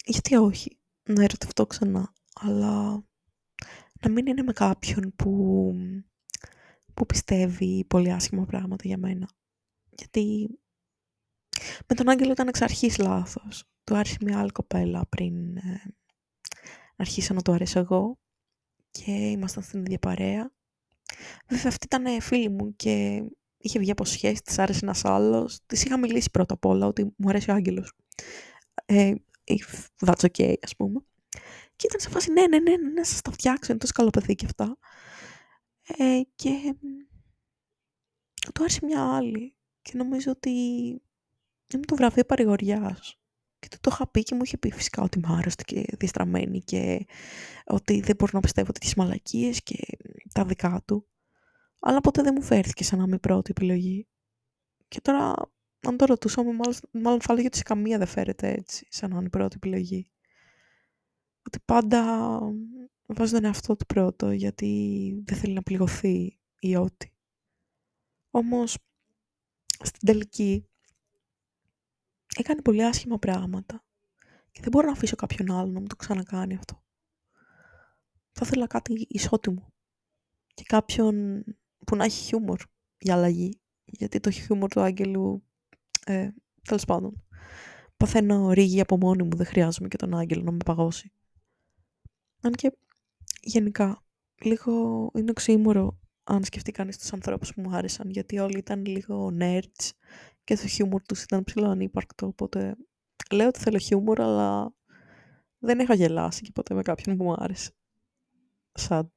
γιατί 0.05 0.35
όχι, 0.35 0.79
να 1.03 1.23
ερωτευτώ 1.23 1.65
ξανά, 1.65 2.13
αλλά 2.33 3.03
να 4.01 4.09
μην 4.09 4.25
είναι 4.27 4.41
με 4.41 4.51
κάποιον 4.51 5.13
που, 5.15 5.73
που 6.93 7.05
πιστεύει 7.05 7.85
πολύ 7.87 8.11
άσχημα 8.11 8.45
πράγματα 8.45 8.87
για 8.87 8.97
μένα. 8.97 9.29
Γιατί 9.89 10.49
με 11.87 11.95
τον 11.95 12.09
Άγγελο 12.09 12.31
ήταν 12.31 12.47
εξ 12.47 12.61
αρχής 12.61 12.97
λάθος. 12.97 13.63
Του 13.83 13.95
άρεσε 13.95 14.17
μια 14.21 14.39
άλλη 14.39 14.51
κοπέλα 14.51 15.05
πριν 15.09 15.57
ε, 15.57 15.81
αρχίσω 16.95 17.33
να 17.33 17.41
του 17.41 17.51
αρέσω 17.51 17.79
εγώ 17.79 18.19
και 18.91 19.11
ήμασταν 19.11 19.63
στην 19.63 19.79
ίδια 19.79 19.99
παρέα. 19.99 20.51
Βέβαια 21.47 21.67
αυτή 21.67 21.85
ήταν 21.85 22.21
φίλη 22.21 22.49
μου 22.49 22.75
και 22.75 23.23
είχε 23.57 23.79
βγει 23.79 23.91
από 23.91 24.05
σχέση, 24.05 24.41
της 24.41 24.59
άρεσε 24.59 24.79
ένας 24.83 25.05
άλλος. 25.05 25.59
Της 25.65 25.83
είχα 25.83 25.97
μιλήσει 25.97 26.31
πρώτα 26.31 26.53
απ' 26.53 26.65
όλα 26.65 26.85
ότι 26.87 27.03
μου 27.17 27.29
αρέσει 27.29 27.51
ο 27.51 27.53
Άγγελος. 27.53 27.93
Ε, 28.85 29.13
that's 30.05 30.27
okay, 30.27 30.53
ας 30.61 30.75
πούμε. 30.75 31.03
Και 31.79 31.87
ήταν 31.87 31.99
σε 31.99 32.09
φάση, 32.09 32.31
ναι, 32.31 32.47
ναι, 32.47 32.59
ναι, 32.59 32.77
ναι, 32.77 32.89
ναι 32.89 33.03
σας 33.03 33.21
τα 33.21 33.31
φτιάξω, 33.31 33.71
είναι 33.71 33.79
τόσο 33.79 33.93
καλό 33.93 34.09
παιδί 34.09 34.35
και 34.35 34.45
αυτά. 34.45 34.77
Ε, 35.97 36.21
και 36.35 36.75
του 38.53 38.63
άρεσε 38.63 38.79
μια 38.85 39.15
άλλη 39.15 39.55
και 39.81 39.91
νομίζω 39.95 40.31
ότι 40.31 40.49
είναι 41.73 41.85
το 41.85 41.95
βραβείο 41.95 42.23
παρηγοριάς. 42.23 43.19
Και 43.59 43.67
του 43.67 43.77
το 43.81 43.89
είχα 43.93 44.07
πει 44.07 44.23
και 44.23 44.35
μου 44.35 44.41
είχε 44.43 44.57
πει 44.57 44.71
φυσικά 44.71 45.01
ότι 45.01 45.17
είμαι 45.17 45.35
άρρωστη 45.37 45.63
και 45.63 45.85
διαστραμμένη 45.97 46.59
και 46.59 47.05
ότι 47.65 47.99
δεν 47.99 48.15
μπορώ 48.15 48.31
να 48.33 48.39
πιστεύω 48.39 48.71
τέτοιες 48.71 48.95
μαλακίες 48.95 49.63
και 49.63 49.77
τα 50.33 50.45
δικά 50.45 50.83
του. 50.85 51.07
Αλλά 51.79 52.01
ποτέ 52.01 52.21
δεν 52.21 52.33
μου 52.37 52.43
φέρθηκε 52.43 52.83
σαν 52.83 52.99
να 52.99 53.03
είμαι 53.05 53.15
η 53.15 53.19
πρώτη 53.19 53.51
επιλογή. 53.51 54.07
Και 54.87 55.01
τώρα, 55.01 55.33
αν 55.87 55.97
το 55.97 56.05
ρωτούσαμε, 56.05 56.51
μάλλον, 56.51 56.75
μάλλον 56.91 57.21
θα 57.21 57.31
έλεγε 57.33 57.47
ότι 57.47 57.57
σε 57.57 57.63
καμία 57.63 57.97
δεν 57.97 58.07
φέρεται 58.07 58.49
έτσι, 58.49 58.87
σαν 58.89 59.09
να 59.09 59.15
είναι 59.15 59.25
η 59.25 59.29
πρώτη 59.29 59.55
επιλογή. 59.55 60.11
Ότι 61.49 61.59
πάντα 61.65 62.39
βάζει 63.05 63.33
τον 63.33 63.45
εαυτό 63.45 63.75
του 63.75 63.85
πρώτο, 63.85 64.31
γιατί 64.31 65.23
δεν 65.25 65.37
θέλει 65.37 65.53
να 65.53 65.63
πληγωθεί 65.63 66.39
ή 66.59 66.75
ό,τι. 66.75 67.09
Όμως, 68.31 68.77
στην 69.83 70.05
τελική 70.05 70.65
έκανε 72.35 72.61
πολύ 72.61 72.83
άσχημα 72.83 73.19
πράγματα 73.19 73.85
και 74.51 74.61
δεν 74.61 74.69
μπορώ 74.71 74.85
να 74.85 74.91
αφήσω 74.91 75.15
κάποιον 75.15 75.51
άλλο 75.51 75.71
να 75.71 75.79
μου 75.79 75.87
το 75.87 75.95
ξανακάνει 75.95 76.55
αυτό. 76.55 76.83
Θα 78.31 78.45
ήθελα 78.45 78.67
κάτι 78.67 79.07
ισότιμο 79.09 79.73
και 80.53 80.63
κάποιον 80.63 81.43
που 81.85 81.95
να 81.95 82.03
έχει 82.03 82.23
χιούμορ 82.23 82.61
για 82.97 83.15
αλλαγή. 83.15 83.61
Γιατί 83.85 84.19
το 84.19 84.31
χιούμορ 84.31 84.69
του 84.69 84.81
Άγγελου, 84.81 85.43
ε, 86.05 86.29
τέλος 86.61 86.85
πάντων, 86.85 87.27
παθαίνω 87.97 88.51
ρίγη 88.51 88.79
από 88.79 88.97
μόνη 88.97 89.23
μου, 89.23 89.35
δεν 89.35 89.45
χρειάζομαι 89.45 89.87
και 89.87 89.97
τον 89.97 90.15
Άγγελο 90.15 90.41
να 90.43 90.51
με 90.51 90.57
παγώσει. 90.65 91.11
Αν 92.41 92.51
και 92.51 92.77
γενικά, 93.41 94.03
λίγο 94.41 95.11
είναι 95.15 95.29
οξύμορο 95.29 95.99
αν 96.23 96.43
σκεφτεί 96.43 96.71
κανείς 96.71 96.97
τους 96.97 97.13
ανθρώπους 97.13 97.53
που 97.53 97.61
μου 97.61 97.75
άρεσαν, 97.75 98.09
γιατί 98.09 98.39
όλοι 98.39 98.57
ήταν 98.57 98.85
λίγο 98.85 99.31
nerds 99.39 99.89
και 100.43 100.55
το 100.55 100.67
χιούμορ 100.67 101.01
τους 101.01 101.23
ήταν 101.23 101.43
ψηλό 101.43 101.69
ανύπαρκτο, 101.69 102.25
οπότε 102.27 102.75
λέω 103.31 103.47
ότι 103.47 103.59
θέλω 103.59 103.77
χιούμορ, 103.77 104.21
αλλά 104.21 104.73
δεν 105.59 105.79
έχω 105.79 105.93
γελάσει 105.93 106.41
και 106.41 106.51
ποτέ 106.51 106.73
με 106.73 106.81
κάποιον 106.81 107.17
που 107.17 107.23
μου 107.23 107.33
άρεσε. 107.37 107.71
Σαν. 108.71 109.13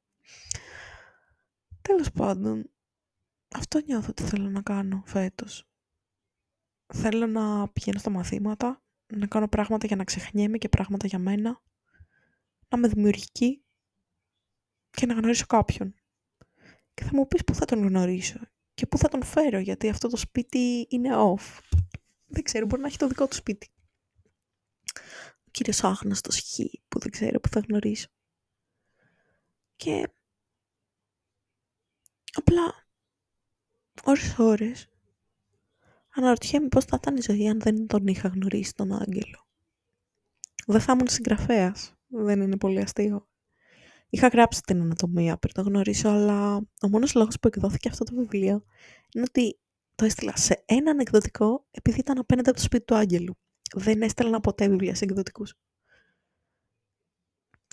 Τέλος 1.81 2.11
πάντων, 2.11 2.69
αυτό 3.55 3.79
νιώθω 3.85 4.07
ότι 4.09 4.23
θέλω 4.23 4.49
να 4.49 4.61
κάνω 4.61 5.03
φέτος. 5.05 5.67
Θέλω 6.93 7.27
να 7.27 7.67
πηγαίνω 7.67 7.99
στα 7.99 8.09
μαθήματα, 8.09 8.83
να 9.13 9.27
κάνω 9.27 9.47
πράγματα 9.47 9.87
για 9.87 9.95
να 9.95 10.03
ξεχνιέμαι 10.03 10.57
και 10.57 10.69
πράγματα 10.69 11.07
για 11.07 11.19
μένα, 11.19 11.61
να 12.75 12.77
είμαι 12.77 12.95
δημιουργική 12.95 13.63
και 14.89 15.05
να 15.05 15.13
γνωρίσω 15.13 15.45
κάποιον 15.45 15.95
και 16.93 17.03
θα 17.03 17.09
μου 17.13 17.27
πεις 17.27 17.43
πού 17.43 17.55
θα 17.55 17.65
τον 17.65 17.87
γνωρίσω 17.87 18.39
και 18.73 18.85
πού 18.85 18.97
θα 18.97 19.07
τον 19.07 19.23
φέρω, 19.23 19.59
γιατί 19.59 19.89
αυτό 19.89 20.07
το 20.07 20.17
σπίτι 20.17 20.87
είναι 20.89 21.09
off. 21.13 21.59
Δεν 22.25 22.43
ξέρω, 22.43 22.65
μπορεί 22.65 22.81
να 22.81 22.87
έχει 22.87 22.97
το 22.97 23.07
δικό 23.07 23.27
του 23.27 23.35
σπίτι. 23.35 23.71
Ο 25.47 25.49
κύριος 25.51 25.83
άγνωστος 25.83 26.39
χ, 26.39 26.59
που 26.87 26.99
δεν 26.99 27.11
ξέρω 27.11 27.39
που 27.39 27.49
θα 27.49 27.59
γνωρίσω. 27.59 28.07
Και 29.75 30.13
απλά, 32.33 32.87
ώρες 34.03 34.35
ώρες, 34.37 34.87
Αναρωτιέμαι 36.15 36.67
πώς 36.67 36.85
θα 36.85 36.97
ήταν 37.01 37.15
η 37.15 37.21
ζωή 37.21 37.49
αν 37.49 37.59
δεν 37.59 37.87
τον 37.87 38.07
είχα 38.07 38.27
γνωρίσει 38.27 38.73
τον 38.75 38.91
Άγγελο. 38.91 39.47
Δεν 40.67 40.81
θα 40.81 40.91
ήμουν 40.91 41.07
συγγραφέας. 41.07 41.93
Δεν 42.07 42.41
είναι 42.41 42.57
πολύ 42.57 42.79
αστείο. 42.79 43.27
Είχα 44.09 44.27
γράψει 44.27 44.61
την 44.61 44.81
ανατομία 44.81 45.37
πριν 45.37 45.53
το 45.53 45.61
γνωρίσω, 45.61 46.09
αλλά 46.09 46.55
ο 46.81 46.87
μόνος 46.89 47.13
λόγος 47.13 47.39
που 47.39 47.47
εκδόθηκε 47.47 47.89
αυτό 47.89 48.03
το 48.03 48.15
βιβλίο 48.15 48.63
είναι 49.13 49.25
ότι 49.27 49.59
το 49.95 50.05
έστειλα 50.05 50.37
σε 50.37 50.63
ένα 50.65 50.95
εκδοτικό 50.99 51.67
επειδή 51.71 51.99
ήταν 51.99 52.17
απέναντι 52.17 52.49
από 52.49 52.57
το 52.57 52.63
σπίτι 52.63 52.85
του 52.85 52.95
Άγγελου. 52.95 53.37
Δεν 53.75 54.01
έστελνα 54.01 54.39
ποτέ 54.39 54.67
βιβλία 54.67 54.95
σε 54.95 55.03
εκδοτικούς. 55.03 55.53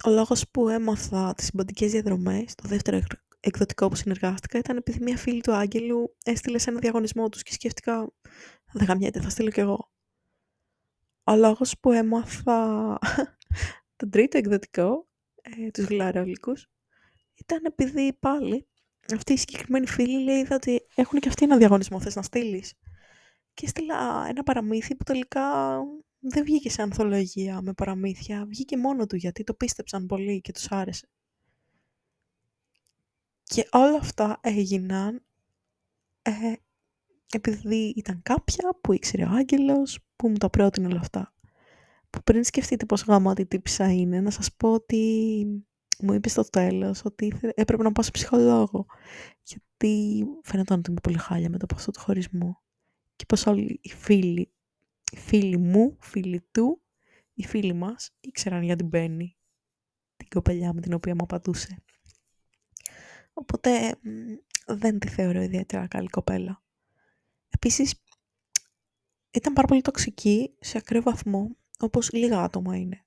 Ο 0.05 0.11
λόγος 0.11 0.51
που 0.51 0.69
έμαθα 0.69 1.35
τις 1.35 1.47
συμπαντικές 1.47 1.91
διαδρομές, 1.91 2.55
το 2.55 2.69
δεύτερο 2.69 3.01
εκδοτικό 3.41 3.89
που 3.89 3.95
συνεργάστηκα, 3.95 4.59
ήταν 4.59 4.77
επειδή 4.77 5.03
μια 5.03 5.17
φίλη 5.17 5.41
του 5.41 5.55
Άγγελου 5.55 6.17
έστειλε 6.25 6.59
σε 6.59 6.71
ένα 6.71 6.79
διαγωνισμό 6.79 7.29
τους 7.29 7.43
και 7.43 7.53
σκέφτηκα, 7.53 8.13
δεν 8.73 8.87
γαμιέται, 8.87 9.21
θα 9.21 9.29
στείλω 9.29 9.51
κι 9.51 9.61
εγώ. 9.61 9.91
Ο 11.31 11.37
λόγος 11.37 11.75
που 11.81 11.93
έμαθα 11.93 12.99
το 13.97 14.09
τρίτο 14.09 14.39
εκδοτικό, 14.39 15.09
ε, 15.43 15.71
τους 15.71 15.85
γλαρόλικους, 15.85 16.67
ήταν 17.35 17.65
επειδή 17.65 18.13
πάλι 18.21 18.69
αυτή 19.15 19.33
η 19.33 19.37
συγκεκριμένη 19.37 19.87
φίλη 19.87 20.23
λέει 20.23 20.47
ότι 20.51 20.87
έχουν 20.95 21.21
και 21.21 21.29
αυτοί 21.29 21.45
ένα 21.45 21.57
διαγωνισμό, 21.57 22.01
θες 22.01 22.15
να 22.15 22.23
στείλεις. 22.23 22.75
Και 23.55 23.67
έστειλα 23.67 24.27
ένα 24.29 24.43
παραμύθι 24.43 24.97
που 24.97 25.05
τελικά 25.05 25.79
δεν 26.19 26.45
βγήκε 26.45 26.71
σε 26.71 26.83
ανθολογία 26.83 27.61
με 27.63 27.73
παραμύθια. 27.73 28.45
Βγήκε 28.47 28.77
μόνο 28.77 29.07
του 29.07 29.17
γιατί 29.17 29.45
το 29.45 29.55
πίστεψαν 29.55 30.07
πολύ 30.07 30.41
και 30.41 30.53
τους 30.53 30.71
άρεσε. 30.71 31.09
Και 33.43 33.69
όλα 33.71 33.97
αυτά 33.97 34.39
έγιναν 34.43 35.25
ε, 36.23 36.53
επειδή 37.33 37.93
ήταν 37.97 38.21
κάποια 38.23 38.69
που 38.81 38.93
ήξερε 38.93 39.25
ο 39.25 39.29
Άγγελος 39.31 39.99
που 40.17 40.29
μου 40.29 40.37
τα 40.37 40.51
πρότεινε 40.51 40.87
όλα 40.87 41.01
αυτά. 41.01 41.35
Που 42.11 42.23
πριν 42.23 42.45
σκεφτείτε 42.45 42.87
πόσο 42.87 43.05
γαμάτη 43.09 43.47
τύψα 43.47 43.93
είναι, 43.93 44.21
να 44.21 44.31
σας 44.31 44.53
πω 44.57 44.73
ότι 44.73 45.45
μου 46.01 46.13
είπες 46.13 46.33
στο 46.33 46.43
τέλος 46.43 47.05
ότι 47.05 47.33
έπρεπε 47.55 47.83
να 47.83 47.93
πάω 47.93 48.05
σε 48.05 48.11
ψυχολόγο. 48.11 48.87
Γιατί 49.43 50.25
φαίνονταν 50.43 50.79
ότι 50.79 50.91
είμαι 50.91 51.01
πολύ 51.03 51.19
χάλια 51.19 51.51
μετά 51.51 51.65
από 51.65 51.75
αυτό 51.75 51.91
το 51.91 52.01
χωρισμό. 52.01 52.63
Και 53.17 53.25
πως 53.27 53.47
όλοι 53.47 53.81
οι 53.83 53.89
φίλοι, 53.89 54.53
οι 55.13 55.17
φίλοι 55.17 55.57
μου, 55.57 55.97
φίλοι 56.01 56.41
του, 56.51 56.83
οι 57.35 57.47
φίλοι 57.47 57.73
μας 57.73 58.11
ήξεραν 58.21 58.63
για 58.63 58.77
την 58.77 58.87
Μπέννη, 58.87 59.37
την 60.17 60.29
κοπελιά 60.29 60.73
με 60.73 60.81
την 60.81 60.93
οποία 60.93 61.15
μου 61.15 61.23
απαντούσε. 61.23 61.83
Οπότε 63.33 63.99
δεν 64.67 64.99
τη 64.99 65.09
θεωρώ 65.09 65.43
ιδιαίτερα 65.43 65.87
καλή 65.87 66.09
κοπέλα. 66.09 66.63
Επίσης, 67.63 67.95
ήταν 69.31 69.53
πάρα 69.53 69.67
πολύ 69.67 69.81
τοξική 69.81 70.57
σε 70.61 70.79
ακραίο 70.79 71.03
βαθμό, 71.03 71.57
όπως 71.79 72.13
λίγα 72.13 72.43
άτομα 72.43 72.77
είναι. 72.77 73.05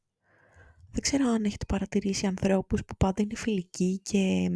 Δεν 0.91 1.01
ξέρω 1.01 1.27
αν 1.27 1.43
έχετε 1.43 1.65
παρατηρήσει 1.65 2.25
ανθρώπους 2.25 2.85
που 2.85 2.95
πάντα 2.97 3.21
είναι 3.21 3.35
φιλικοί 3.35 3.99
και 4.03 4.49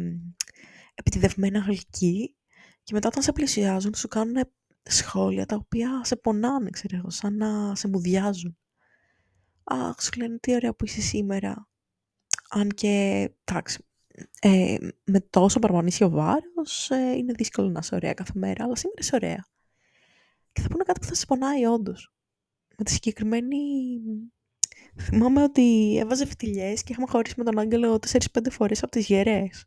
επιτιδευμένα 0.94 1.58
γλυκοί 1.58 2.36
και 2.82 2.92
μετά 2.92 3.08
όταν 3.08 3.22
σε 3.22 3.32
πλησιάζουν 3.32 3.94
σου 3.94 4.08
κάνουν 4.08 4.36
σχόλια 4.82 5.46
τα 5.46 5.56
οποία 5.56 6.00
σε 6.04 6.16
πονάνε, 6.16 6.70
ξέρω 6.70 6.96
εγώ, 6.96 7.10
σαν 7.10 7.36
να 7.36 7.74
σε 7.74 7.88
μουδιάζουν. 7.88 8.58
Αχ, 9.64 10.02
σου 10.02 10.10
λένε 10.18 10.38
τι 10.38 10.54
ωραία 10.54 10.74
που 10.74 10.84
είσαι 10.84 11.00
σήμερα. 11.00 11.68
Αν 12.50 12.68
και, 12.68 13.28
εντάξει, 13.44 13.84
ε, 14.40 14.76
με 15.04 15.20
τόσο 15.20 15.58
παραπονήσιο 15.58 16.10
βάρος 16.10 16.90
ε, 16.90 17.16
είναι 17.16 17.32
δύσκολο 17.32 17.68
να 17.68 17.78
είσαι 17.78 17.94
ωραία 17.94 18.14
κάθε 18.14 18.32
μέρα, 18.34 18.64
αλλά 18.64 18.76
σήμερα 18.76 19.00
είσαι 19.00 19.14
ωραία. 19.14 19.46
Και 20.52 20.60
θα 20.60 20.68
πούνε 20.68 20.84
κάτι 20.84 21.00
που 21.00 21.06
θα 21.06 21.14
σε 21.14 21.26
πονάει 21.26 21.64
όντως. 21.64 22.12
Με 22.76 22.84
τη 22.84 22.90
συγκεκριμένη 22.90 23.56
Θυμάμαι 25.00 25.42
ότι 25.42 25.96
έβαζε 25.98 26.26
φιτιλιές 26.26 26.82
και 26.82 26.92
είχαμε 26.92 27.06
χωρίσει 27.06 27.34
με 27.36 27.44
τον 27.44 27.58
Άγγελο 27.58 27.98
4-5 28.12 28.50
φορές 28.50 28.82
από 28.82 28.92
τις 28.92 29.06
γερές. 29.06 29.66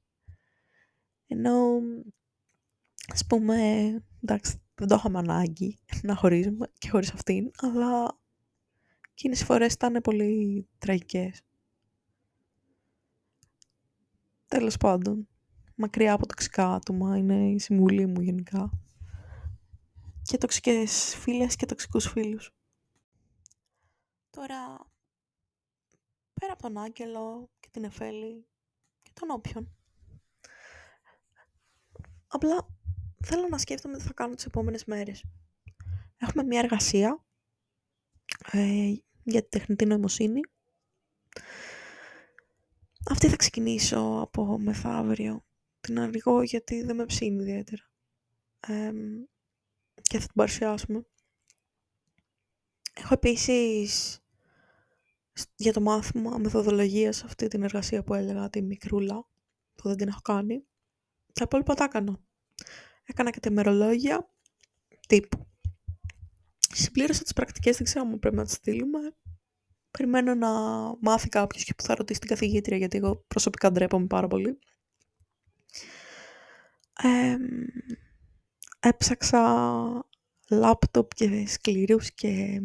Ενώ, 1.28 1.80
ας 3.14 3.26
πούμε, 3.26 3.56
εντάξει, 4.24 4.62
δεν 4.76 4.88
το 4.88 4.96
είχαμε 4.96 5.18
ανάγκη 5.18 5.80
να 6.04 6.16
χωρίζουμε 6.16 6.72
και 6.78 6.90
χωρίς 6.90 7.12
αυτήν, 7.12 7.52
αλλά 7.58 8.20
εκείνες 9.12 9.42
οι 9.42 9.46
φορές 9.46 9.74
ήταν 9.74 10.02
πολύ 10.02 10.68
τραγικές. 10.78 11.42
Τέλος 14.48 14.78
πάντων, 14.78 15.28
μακριά 15.76 16.14
από 16.14 16.28
τοξικά 16.28 16.74
άτομα 16.74 17.18
είναι 17.18 17.50
η 17.50 17.60
συμβουλή 17.60 18.06
μου 18.06 18.22
γενικά. 18.22 18.72
Και 20.32 20.38
τοξικές 20.38 21.16
φίλες 21.16 21.56
και 21.56 21.66
τοξικούς 21.66 22.08
φίλους. 22.08 22.52
Τώρα, 24.30 24.88
πέρα 26.34 26.54
από 26.54 26.62
τον 26.62 26.78
Άγγελο 26.78 27.50
και 27.60 27.68
την 27.72 27.84
Εφέλη 27.84 28.46
και 29.02 29.12
τον 29.14 29.30
όποιον. 29.32 29.76
Απλά 32.28 32.68
θέλω 33.24 33.48
να 33.48 33.58
σκέφτομαι 33.58 33.98
τι 33.98 34.04
θα 34.04 34.14
κάνω 34.14 34.36
τις 34.36 34.46
επόμενες 34.46 34.86
μέρες. 34.86 35.24
Έχουμε 36.18 36.44
μια 36.44 36.60
εργασία 36.60 37.26
ε, 38.52 38.94
για 39.24 39.42
τη 39.42 39.50
τεχνητή 39.50 39.86
νοημοσύνη. 39.86 40.42
Αυτή 43.10 43.30
θα 43.30 43.36
ξεκινήσω 43.36 44.20
από 44.22 44.60
μεθαύριο. 44.60 45.46
Την 45.82 46.00
αργώ 46.00 46.42
γιατί 46.42 46.84
δεν 46.84 46.96
με 46.96 47.06
ψήνει 47.06 47.42
ιδιαίτερα. 47.42 47.90
Και 50.02 50.20
θα 50.20 50.26
την 50.26 50.36
παρουσιάσουμε. 50.36 51.06
Έχω 52.94 53.14
επίσης 53.14 54.20
για 55.56 55.74
το 55.74 55.82
μάθημα 55.82 56.38
μεθοδολογίας 56.38 57.24
αυτή 57.24 57.48
την 57.48 57.64
εργασία 57.64 58.04
που 58.04 58.14
έλεγα, 58.14 58.50
τη 58.50 58.62
μικρούλα, 58.62 59.28
που 59.76 59.88
δεν 59.88 59.98
την 59.98 60.08
έχω 60.08 60.22
κάνει. 60.22 60.66
Τα 61.34 61.44
υπόλοιπα 61.44 61.74
τα 61.74 61.84
έκανα. 61.84 62.20
Έκανα 63.04 63.30
και 63.30 63.40
τα 63.40 63.50
ημερολόγια 63.52 64.30
τύπου. 65.08 65.48
Συμπλήρωσα 66.74 67.24
τις 67.24 67.34
πρακτικές, 67.34 67.78
δεν 67.78 67.86
ξέρω 67.86 68.06
αν 68.06 68.20
πρέπει 68.20 68.36
να 68.36 68.44
τις 68.44 68.54
στείλουμε. 68.54 69.00
Περιμένω 69.92 70.36
να 70.36 70.50
μάθει 71.00 71.30
κάποιος 71.30 71.64
και 71.64 71.74
που 71.74 71.84
θα 71.84 71.96
ρωτήσει 71.96 72.20
την 72.20 72.30
καθηγήτρια, 72.30 72.78
γιατί 72.78 72.98
εγώ 72.98 73.24
προσωπικά 73.28 73.72
ντρέπομαι 73.72 74.06
πάρα 74.06 74.28
πολύ. 74.28 74.60
Έψαξα 78.82 80.06
λάπτοπ 80.50 81.14
και 81.14 81.48
σκληρούς 81.48 82.12
και 82.14 82.62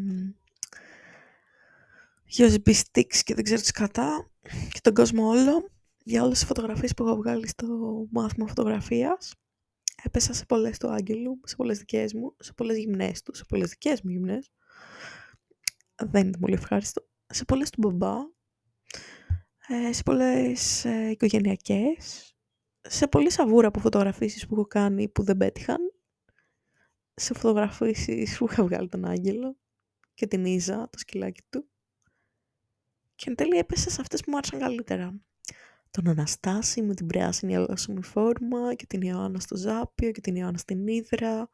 USB 2.36 2.74
sticks 2.74 3.16
και 3.24 3.34
δεν 3.34 3.44
ξέρω 3.44 3.60
τις 3.60 3.70
κατά 3.70 4.30
και 4.72 4.80
τον 4.82 4.94
κόσμο 4.94 5.28
όλο 5.28 5.70
για 6.04 6.22
όλες 6.22 6.38
τις 6.38 6.46
φωτογραφίες 6.46 6.94
που 6.94 7.06
έχω 7.06 7.16
βγάλει 7.16 7.48
στο 7.48 7.66
μάθημα 8.10 8.46
φωτογραφίας. 8.46 9.34
Έπεσα 10.02 10.32
σε 10.32 10.44
πολλές 10.44 10.78
του 10.78 10.90
Άγγελου, 10.90 11.40
σε 11.44 11.56
πολλές 11.56 11.78
δικές 11.78 12.14
μου, 12.14 12.34
σε 12.38 12.52
πολλές 12.52 12.76
γυμνές 12.76 13.22
του, 13.22 13.34
σε 13.34 13.44
πολλές 13.48 13.68
δικές 13.68 14.02
μου 14.02 14.10
γυμνές. 14.10 14.50
Δεν 15.96 16.26
είναι 16.26 16.38
πολύ 16.38 16.54
ευχάριστο. 16.54 17.06
Σε 17.26 17.44
πολλές 17.44 17.70
του 17.70 17.80
μπαμπά, 17.80 18.14
ε, 19.68 19.92
σε 19.92 20.02
πολλές 20.02 20.84
ε, 20.84 21.10
οικογενειακές, 21.10 22.34
σε 22.80 23.06
πολλή 23.06 23.30
σαβούρα 23.30 23.68
από 23.68 23.80
φωτογραφίσεις 23.80 24.46
που 24.46 24.54
έχω 24.54 24.66
κάνει 24.66 25.08
που 25.08 25.22
δεν 25.22 25.36
πέτυχαν, 25.36 25.95
σε 27.16 27.34
φωτογραφίσεις 27.34 28.38
που 28.38 28.46
είχα 28.50 28.64
βγάλει 28.64 28.88
τον 28.88 29.04
Άγγελο 29.04 29.56
και 30.14 30.26
την 30.26 30.44
Ίζα, 30.44 30.88
το 30.90 30.98
σκυλάκι 30.98 31.42
του. 31.50 31.68
Και 33.14 33.24
εν 33.28 33.34
τέλει 33.34 33.58
έπεσε 33.58 33.90
σε 33.90 34.00
αυτές 34.00 34.20
που 34.20 34.30
μου 34.30 34.36
άρεσαν 34.36 34.58
καλύτερα. 34.58 35.20
Τον 35.90 36.08
Αναστάση 36.08 36.82
με 36.82 36.94
την 36.94 37.06
πράσινη 37.06 37.56
αλλάσιμη 37.56 38.02
φόρμα 38.02 38.74
και 38.74 38.86
την 38.86 39.00
Ιωάννα 39.00 39.40
στο 39.40 39.56
Ζάπιο 39.56 40.10
και 40.10 40.20
την 40.20 40.36
Ιωάννα 40.36 40.58
στην 40.58 40.86
Ήδρα 40.86 41.48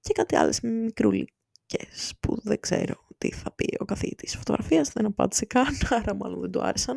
και 0.00 0.12
κάτι 0.12 0.36
άλλες 0.36 0.60
μικρούλικες 0.60 2.14
που 2.20 2.40
δεν 2.42 2.60
ξέρω 2.60 3.06
τι 3.18 3.32
θα 3.32 3.52
πει 3.52 3.76
ο 3.78 3.84
καθηγητής 3.84 4.36
φωτογραφίας, 4.36 4.88
δεν 4.88 5.06
απάντησε 5.06 5.44
καν, 5.44 5.66
άρα 6.00 6.14
μάλλον 6.14 6.40
δεν 6.40 6.50
του 6.50 6.62
άρεσαν. 6.62 6.96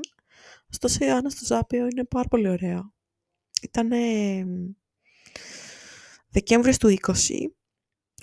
Ωστόσο 0.72 0.98
η 1.02 1.08
Ιωάννα 1.10 1.30
στο 1.30 1.46
Ζάπιο 1.46 1.88
είναι 1.88 2.04
πάρα 2.04 2.28
πολύ 2.28 2.50
ωραία. 2.50 2.92
Ήταν 3.62 3.90
Δεκέμβρης 6.30 6.78
του 6.78 6.96
20 7.02 7.14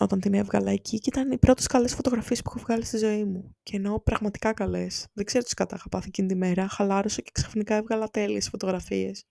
όταν 0.02 0.20
την 0.20 0.34
έβγαλα 0.34 0.70
εκεί 0.70 0.98
και 0.98 1.08
ήταν 1.12 1.30
οι 1.30 1.38
πρώτες 1.38 1.66
καλές 1.66 1.94
φωτογραφίες 1.94 2.42
που 2.42 2.52
έχω 2.54 2.64
βγάλει 2.64 2.84
στη 2.84 2.96
ζωή 2.98 3.24
μου. 3.24 3.56
Και 3.62 3.76
εννοώ 3.76 4.00
πραγματικά 4.00 4.52
καλές. 4.52 5.06
Δεν 5.12 5.24
ξέρω 5.24 5.44
τις 5.44 5.54
κατά 5.54 5.76
είχα 5.76 5.88
πάθει 5.88 6.08
εκείνη 6.08 6.28
τη 6.28 6.34
μέρα. 6.34 6.68
Χαλάρωσα 6.68 7.20
και 7.20 7.30
ξαφνικά 7.34 7.74
έβγαλα 7.74 8.08
τέλειες 8.08 8.48
φωτογραφίες. 8.48 9.24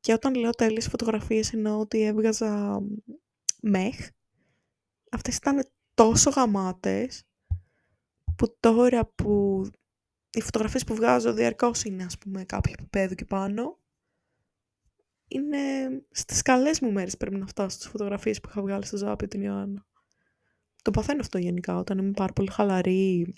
Και 0.00 0.12
όταν 0.12 0.34
λέω 0.34 0.50
τέλειες 0.50 0.88
φωτογραφίες 0.88 1.52
εννοώ 1.52 1.78
ότι 1.78 2.02
έβγαζα 2.02 2.80
μεχ. 3.60 4.08
Αυτές 5.10 5.36
ήταν 5.36 5.64
τόσο 5.94 6.30
γαμάτες 6.30 7.22
που 8.36 8.56
τώρα 8.60 9.06
που 9.06 9.62
οι 10.32 10.40
φωτογραφίες 10.40 10.84
που 10.84 10.94
βγάζω 10.94 11.32
διαρκώς 11.32 11.82
είναι 11.82 12.04
ας 12.04 12.18
πούμε 12.18 12.44
κάποιο 12.44 12.72
επίπεδο 12.78 13.14
και 13.14 13.24
πάνω 13.24 13.78
είναι 15.28 15.58
στις 16.10 16.42
καλές 16.42 16.80
μου 16.80 16.92
μέρες 16.92 17.16
πρέπει 17.16 17.36
να 17.36 17.46
φτάσω 17.46 17.68
στις 17.68 17.88
φωτογραφίες 17.88 18.40
που 18.40 18.48
είχα 18.50 18.62
βγάλει 18.62 18.86
στο 18.86 18.96
Ζάπιο 18.96 19.28
την 19.28 19.42
Ιωάννα. 19.42 19.86
Το 20.82 20.90
παθαίνω 20.90 21.20
αυτό 21.20 21.38
γενικά, 21.38 21.76
όταν 21.76 21.98
είμαι 21.98 22.10
πάρα 22.10 22.32
πολύ 22.32 22.50
χαλαρή, 22.50 23.34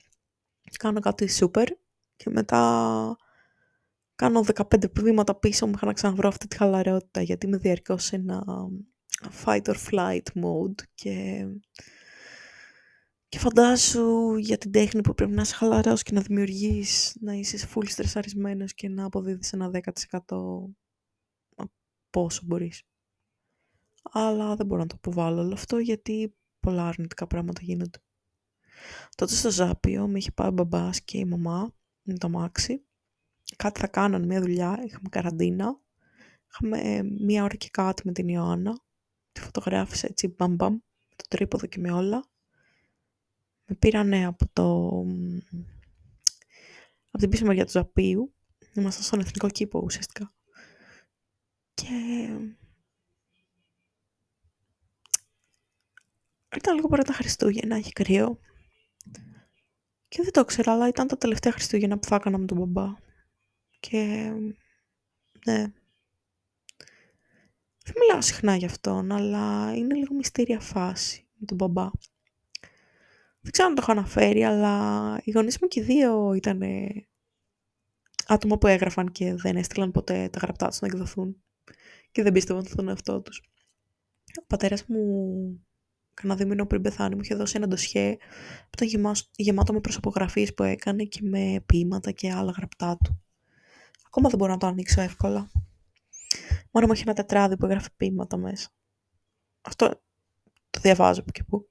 κάνω 0.78 1.00
κάτι 1.00 1.28
σούπερ 1.28 1.68
και 2.16 2.30
μετά 2.30 3.16
κάνω 4.14 4.44
15 4.54 4.90
βήματα 5.00 5.34
πίσω 5.34 5.66
μέχρι 5.66 5.86
να 5.86 5.92
ξαναβρω 5.92 6.28
αυτή 6.28 6.46
τη 6.46 6.56
χαλαρότητα, 6.56 7.22
γιατί 7.22 7.46
είμαι 7.46 7.56
διαρκώς 7.56 8.04
σε 8.04 8.16
ένα 8.16 8.44
fight 9.44 9.62
or 9.62 9.74
flight 9.90 10.42
mode 10.42 10.82
και, 10.94 11.46
και 13.28 13.38
φαντάσου 13.38 14.36
για 14.36 14.58
την 14.58 14.70
τέχνη 14.70 15.00
που 15.00 15.14
πρέπει 15.14 15.32
να 15.32 15.42
είσαι 15.42 15.54
χαλαρός 15.54 16.02
και 16.02 16.12
να 16.14 16.20
δημιουργείς, 16.20 17.16
να 17.20 17.32
είσαι 17.32 17.68
full 17.74 17.88
στρεσαρισμένος 17.88 18.74
και 18.74 18.88
να 18.88 19.04
αποδίδεις 19.04 19.52
ένα 19.52 19.70
10% 20.28 20.36
πόσο 22.10 22.42
μπορείς. 22.44 22.82
Αλλά 24.02 24.56
δεν 24.56 24.66
μπορώ 24.66 24.80
να 24.80 24.86
το 24.86 24.94
αποβάλω 24.96 25.40
όλο 25.40 25.52
αυτό 25.52 25.78
γιατί 25.78 26.34
πολλά 26.60 26.86
αρνητικά 26.86 27.26
πράγματα 27.26 27.60
γίνονται. 27.62 27.98
Τότε 29.14 29.34
στο 29.34 29.50
Ζάπιο 29.50 30.08
με 30.08 30.18
είχε 30.18 30.32
πάει 30.32 30.48
ο 30.48 30.52
μπαμπάς 30.52 31.02
και 31.02 31.18
η 31.18 31.24
μαμά 31.24 31.74
με 32.02 32.14
το 32.14 32.28
μάξι. 32.28 32.84
Κάτι 33.56 33.80
θα 33.80 33.86
κάνανε, 33.86 34.26
μια 34.26 34.40
δουλειά, 34.40 34.82
είχαμε 34.84 35.08
καραντίνα. 35.08 35.80
Είχαμε 36.50 37.02
μία 37.02 37.44
ώρα 37.44 37.54
και 37.54 37.68
κάτι 37.70 38.02
με 38.04 38.12
την 38.12 38.28
Ιωάννα. 38.28 38.80
Τη 39.32 39.40
φωτογράφησα 39.40 40.06
έτσι 40.06 40.28
μπαμ 40.28 40.54
μπαμ, 40.54 40.72
με 40.72 41.14
το 41.16 41.24
τρίποδο 41.28 41.66
και 41.66 41.78
με 41.78 41.92
όλα. 41.92 42.24
Με 43.66 43.74
πήρανε 43.74 44.24
από 44.26 44.48
το... 44.52 44.88
από 47.08 47.18
την 47.18 47.28
πίσω 47.28 47.46
μεριά 47.46 47.64
του 47.64 47.70
Ζαπίου. 47.70 48.34
Ήμασταν 48.74 49.04
στον 49.04 49.20
Εθνικό 49.20 49.48
Κήπο 49.48 49.80
ουσιαστικά. 49.84 50.32
Και 51.80 51.96
ήταν 56.56 56.74
λίγο 56.74 56.88
πριν 56.88 57.04
τα 57.04 57.12
Χριστούγεννα, 57.12 57.76
είχε 57.76 57.90
κρύο. 57.92 58.38
Και 60.08 60.22
δεν 60.22 60.32
το 60.32 60.40
ήξερα, 60.40 60.72
αλλά 60.72 60.88
ήταν 60.88 61.06
τα 61.06 61.16
τελευταία 61.16 61.52
Χριστούγεννα 61.52 61.98
που 61.98 62.08
θα 62.08 62.14
έκανα 62.14 62.38
με 62.38 62.46
τον 62.46 62.58
μπαμπά. 62.58 62.94
Και 63.80 64.32
ναι. 65.46 65.72
Δεν 67.84 67.94
μιλάω 68.00 68.22
συχνά 68.22 68.56
γι' 68.56 68.64
αυτόν, 68.64 69.12
αλλά 69.12 69.74
είναι 69.76 69.94
λίγο 69.94 70.14
μυστήρια 70.14 70.60
φάση 70.60 71.28
με 71.34 71.46
τον 71.46 71.56
μπαμπά. 71.56 71.90
Δεν 73.40 73.52
ξέρω 73.52 73.68
αν 73.68 73.74
το 73.74 73.82
έχω 73.82 73.92
αναφέρει, 73.92 74.44
αλλά 74.44 75.20
οι 75.24 75.30
γονείς 75.30 75.58
μου 75.60 75.68
και 75.68 75.80
οι 75.80 75.82
δύο 75.82 76.34
ήταν 76.34 76.62
άτομα 78.26 78.58
που 78.58 78.66
έγραφαν 78.66 79.12
και 79.12 79.34
δεν 79.34 79.56
έστειλαν 79.56 79.90
ποτέ 79.90 80.28
τα 80.28 80.38
γραπτά 80.38 80.68
τους 80.68 80.80
να 80.80 80.86
εκδοθούν 80.86 81.42
και 82.12 82.22
δεν 82.22 82.32
πίστευαν 82.32 82.64
στον 82.64 82.88
εαυτό 82.88 83.20
τους. 83.20 83.42
Ο 84.40 84.44
πατέρας 84.46 84.84
μου, 84.86 85.00
κανένα 86.14 86.38
δύο 86.38 86.48
μήνων 86.48 86.66
πριν 86.66 86.82
πεθάνει, 86.82 87.14
μου 87.14 87.20
είχε 87.20 87.34
δώσει 87.34 87.56
ένα 87.56 87.66
ντοσιέ 87.66 88.16
που 88.70 88.84
ήταν 88.84 89.14
γεμάτο 89.36 89.72
με 89.72 89.80
προσωπογραφίες 89.80 90.54
που 90.54 90.62
έκανε 90.62 91.04
και 91.04 91.20
με 91.22 91.62
ποίηματα 91.66 92.10
και 92.10 92.32
άλλα 92.32 92.50
γραπτά 92.50 92.98
του. 93.04 93.22
Ακόμα 94.06 94.28
δεν 94.28 94.38
μπορώ 94.38 94.52
να 94.52 94.58
το 94.58 94.66
ανοίξω 94.66 95.00
εύκολα. 95.00 95.50
Μόνο 96.70 96.86
μου 96.86 96.92
έχει 96.92 97.02
ένα 97.02 97.14
τετράδι 97.14 97.56
που 97.56 97.66
έγραφε 97.66 97.88
ποίηματα 97.96 98.36
μέσα. 98.36 98.68
Αυτό 99.60 100.02
το 100.70 100.80
διαβάζω 100.80 101.22
που 101.22 101.30
και 101.30 101.44
που. 101.44 101.68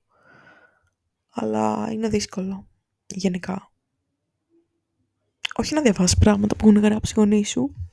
Αλλά 1.30 1.92
είναι 1.92 2.08
δύσκολο, 2.08 2.68
γενικά. 3.08 3.72
Όχι 5.56 5.74
να 5.74 5.82
διαβάσεις 5.82 6.18
πράγματα 6.18 6.56
που 6.56 6.68
έχουν 6.68 6.82
γράψει 6.82 7.14
οι 7.16 7.20
γονείς 7.20 7.50
σου, 7.50 7.89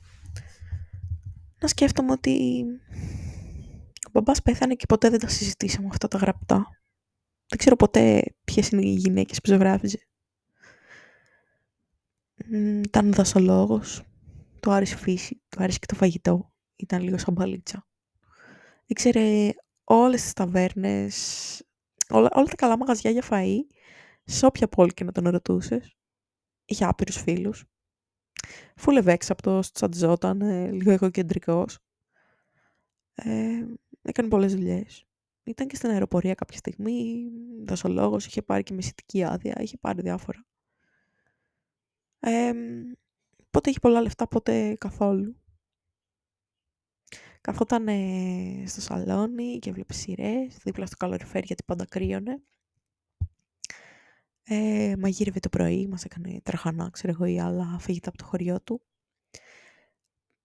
να 1.59 1.67
σκέφτομαι 1.67 2.11
ότι 2.11 2.63
ο 4.07 4.09
μπαμπάς 4.11 4.41
πέθανε 4.41 4.73
και 4.73 4.85
ποτέ 4.85 5.09
δεν 5.09 5.19
τα 5.19 5.27
συζητήσαμε 5.27 5.87
αυτά 5.91 6.07
τα 6.07 6.17
γραπτά. 6.17 6.67
Δεν 7.47 7.57
ξέρω 7.57 7.75
ποτέ 7.75 8.23
ποιες 8.43 8.69
είναι 8.69 8.85
οι 8.85 8.93
γυναίκες 8.93 9.41
που 9.41 9.49
ζωγράφιζε. 9.49 10.07
Ήταν 12.85 13.13
δασολόγος, 13.13 14.01
του 14.61 14.71
άρεσε 14.71 14.93
η 14.93 14.97
φύση, 14.97 15.41
του 15.49 15.63
άρεσε 15.63 15.79
και 15.79 15.85
το 15.85 15.95
φαγητό. 15.95 16.51
Ήταν 16.75 17.01
λίγο 17.01 17.17
σαν 17.17 17.33
μπαλίτσα. 17.33 17.87
Ήξερε 18.85 19.49
όλες 19.83 20.21
τις 20.21 20.33
ταβέρνες, 20.33 21.15
όλα, 22.09 22.29
όλα 22.33 22.45
τα 22.45 22.55
καλά 22.55 22.77
μαγαζιά 22.77 23.11
για 23.11 23.23
φαΐ, 23.29 23.57
σε 24.23 24.45
όποια 24.45 24.67
πόλη 24.67 24.93
και 24.93 25.03
να 25.03 25.11
τον 25.11 25.29
ρωτούσες. 25.29 25.95
Είχε 26.65 26.85
άπειρους 26.85 27.21
φίλους. 27.21 27.65
Φούλευε 28.75 29.11
έξαπτος, 29.11 29.71
τσαντζόταν, 29.71 30.41
ε, 30.41 30.71
λίγο 30.71 30.91
εγωκεντρικός. 30.91 31.79
Ε, 33.15 33.65
έκανε 34.01 34.29
πολλές 34.29 34.53
δουλειές. 34.55 35.05
Ήταν 35.43 35.67
και 35.67 35.75
στην 35.75 35.89
αεροπορία 35.89 36.33
κάποια 36.33 36.57
στιγμή, 36.57 37.29
δασολόγος, 37.65 38.25
είχε 38.25 38.41
πάρει 38.41 38.63
και 38.63 38.73
μεσητική 38.73 39.23
άδεια, 39.23 39.55
είχε 39.61 39.77
πάρει 39.77 40.01
διάφορα. 40.01 40.45
Ε, 42.19 42.51
πότε 43.51 43.69
είχε 43.69 43.79
πολλά 43.79 44.01
λεφτά, 44.01 44.27
πότε 44.27 44.75
καθόλου. 44.79 45.35
Καθόταν 47.41 47.87
στο 48.65 48.81
σαλόνι 48.81 49.59
και 49.59 49.69
έβλεπε 49.69 49.93
σειρές, 49.93 50.57
δίπλα 50.63 50.85
στο 50.85 50.95
καλοριφέρ 50.95 51.43
γιατί 51.43 51.63
πάντα 51.63 51.85
κρύωνε. 51.85 52.41
Ε, 54.49 54.95
μαγείρευε 54.99 55.39
το 55.39 55.49
πρωί, 55.49 55.87
μας 55.87 56.03
έκανε 56.03 56.39
τραχανά, 56.43 56.89
ξέρω 56.89 57.13
εγώ, 57.13 57.25
ή 57.25 57.39
άλλα 57.39 57.77
φαγητά 57.79 58.09
από 58.09 58.17
το 58.17 58.25
χωριό 58.25 58.61
του. 58.61 58.81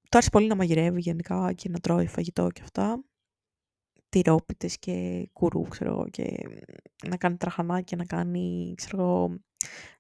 Του 0.03 0.19
άρεσε 0.19 0.31
πολύ 0.31 0.47
να 0.47 0.57
μαγειρεύει 0.57 1.01
γενικά 1.01 1.53
και 1.53 1.69
να 1.69 1.79
τρώει 1.79 2.07
φαγητό 2.07 2.51
και 2.51 2.62
αυτά. 2.62 3.05
Τυρόπιτες 4.09 4.79
και 4.79 5.29
κουρού, 5.33 5.62
ξέρω 5.62 5.91
εγώ, 5.91 6.09
και 6.09 6.37
να 7.09 7.17
κάνει 7.17 7.37
τραχανά 7.37 7.81
και 7.81 7.97
να 7.97 8.05
κάνει, 8.05 8.75
ξέρω 8.77 9.03
εγώ, 9.03 9.38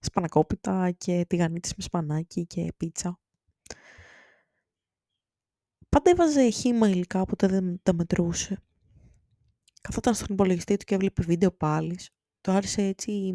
σπανακόπιτα 0.00 0.90
και 0.90 1.24
τηγανίτες 1.28 1.74
με 1.74 1.82
σπανάκι 1.82 2.46
και 2.46 2.72
πίτσα. 2.76 3.18
Πάντα 5.88 6.10
έβαζε 6.10 6.50
χύμα 6.50 6.88
υλικά, 6.88 7.24
ποτέ 7.24 7.46
δεν 7.46 7.80
τα 7.82 7.94
μετρούσε. 7.94 8.62
Καθόταν 9.80 10.14
στον 10.14 10.26
υπολογιστή 10.30 10.76
του 10.76 10.84
και 10.84 10.94
έβλεπε 10.94 11.22
βίντεο 11.22 11.52
πάλι. 11.52 11.98
Το 12.40 12.52
άρεσε 12.52 12.82
έτσι 12.82 13.34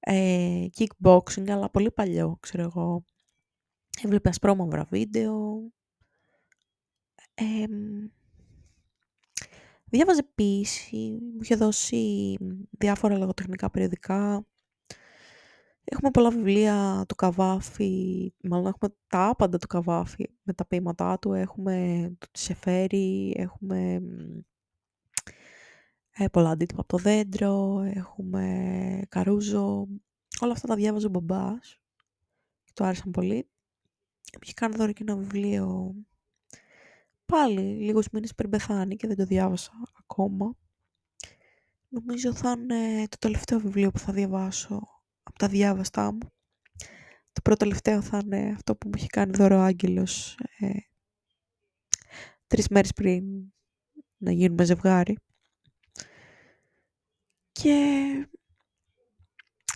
ε, 0.00 0.66
kickboxing, 0.76 1.48
αλλά 1.50 1.70
πολύ 1.70 1.90
παλιό, 1.90 2.36
ξέρω 2.40 2.62
εγώ. 2.62 3.04
Έβλεπε 4.02 4.28
ασπρόμαυρα 4.28 4.84
βίντεο. 4.84 5.62
Ε, 7.34 7.64
διάβαζε 9.84 10.22
ποίηση, 10.34 11.18
μου 11.34 11.38
είχε 11.42 11.54
δώσει 11.54 12.36
διάφορα 12.70 13.18
λογοτεχνικά 13.18 13.70
περιοδικά. 13.70 14.46
Έχουμε 15.90 16.10
πολλά 16.10 16.30
βιβλία 16.30 17.04
του 17.08 17.14
Καβάφη, 17.14 18.32
μάλλον 18.42 18.66
έχουμε 18.66 18.94
τα 19.06 19.28
άπαντα 19.28 19.58
του 19.58 19.66
Καβάφη 19.66 20.30
με 20.42 20.52
τα 20.52 20.66
ποίηματά 20.66 21.18
του. 21.18 21.32
Έχουμε 21.32 22.08
το 22.18 22.26
Τσεφέρι, 22.30 23.34
έχουμε 23.36 23.92
ε, 23.92 24.00
πολλά 26.32 26.50
αντίτυπα 26.50 26.80
από 26.80 26.88
το 26.88 27.02
δέντρο, 27.02 27.82
έχουμε 27.94 29.02
καρούζο. 29.08 29.88
Όλα 30.40 30.52
αυτά 30.52 30.66
τα 30.66 30.74
διάβαζε 30.74 31.06
ο 31.06 31.10
μπαμπάς. 31.10 31.80
Και 32.64 32.72
το 32.74 32.84
άρεσαν 32.84 33.10
πολύ. 33.10 33.48
Μου 34.32 34.38
είχε 34.42 34.52
κάνει 34.52 34.76
δώρο 34.76 34.92
και 34.92 35.02
ένα 35.02 35.16
βιβλίο 35.16 35.94
πάλι 37.32 37.60
λίγους 37.60 38.08
μήνες 38.12 38.34
πριν 38.34 38.50
πεθάνει 38.50 38.96
και 38.96 39.06
δεν 39.06 39.16
το 39.16 39.24
διάβασα 39.24 39.72
ακόμα. 39.98 40.56
Νομίζω 41.88 42.34
θα 42.34 42.50
είναι 42.50 43.06
το 43.08 43.16
τελευταίο 43.18 43.58
βιβλίο 43.58 43.90
που 43.90 43.98
θα 43.98 44.12
διαβάσω 44.12 44.88
από 45.22 45.38
τα 45.38 45.48
διάβαστά 45.48 46.12
μου. 46.12 46.32
Το 47.32 47.40
πρώτο 47.42 47.56
τελευταίο 47.56 48.02
θα 48.02 48.20
είναι 48.24 48.52
αυτό 48.54 48.76
που 48.76 48.88
μου 48.88 48.94
είχε 48.96 49.06
κάνει 49.06 49.32
δώρο 49.36 49.56
ο 49.56 49.60
Άγγελος 49.60 50.38
ε, 50.58 50.70
τρεις 52.46 52.68
μέρες 52.68 52.92
πριν 52.92 53.24
να 54.16 54.32
γίνουμε 54.32 54.64
ζευγάρι. 54.64 55.18
Και 57.62 58.28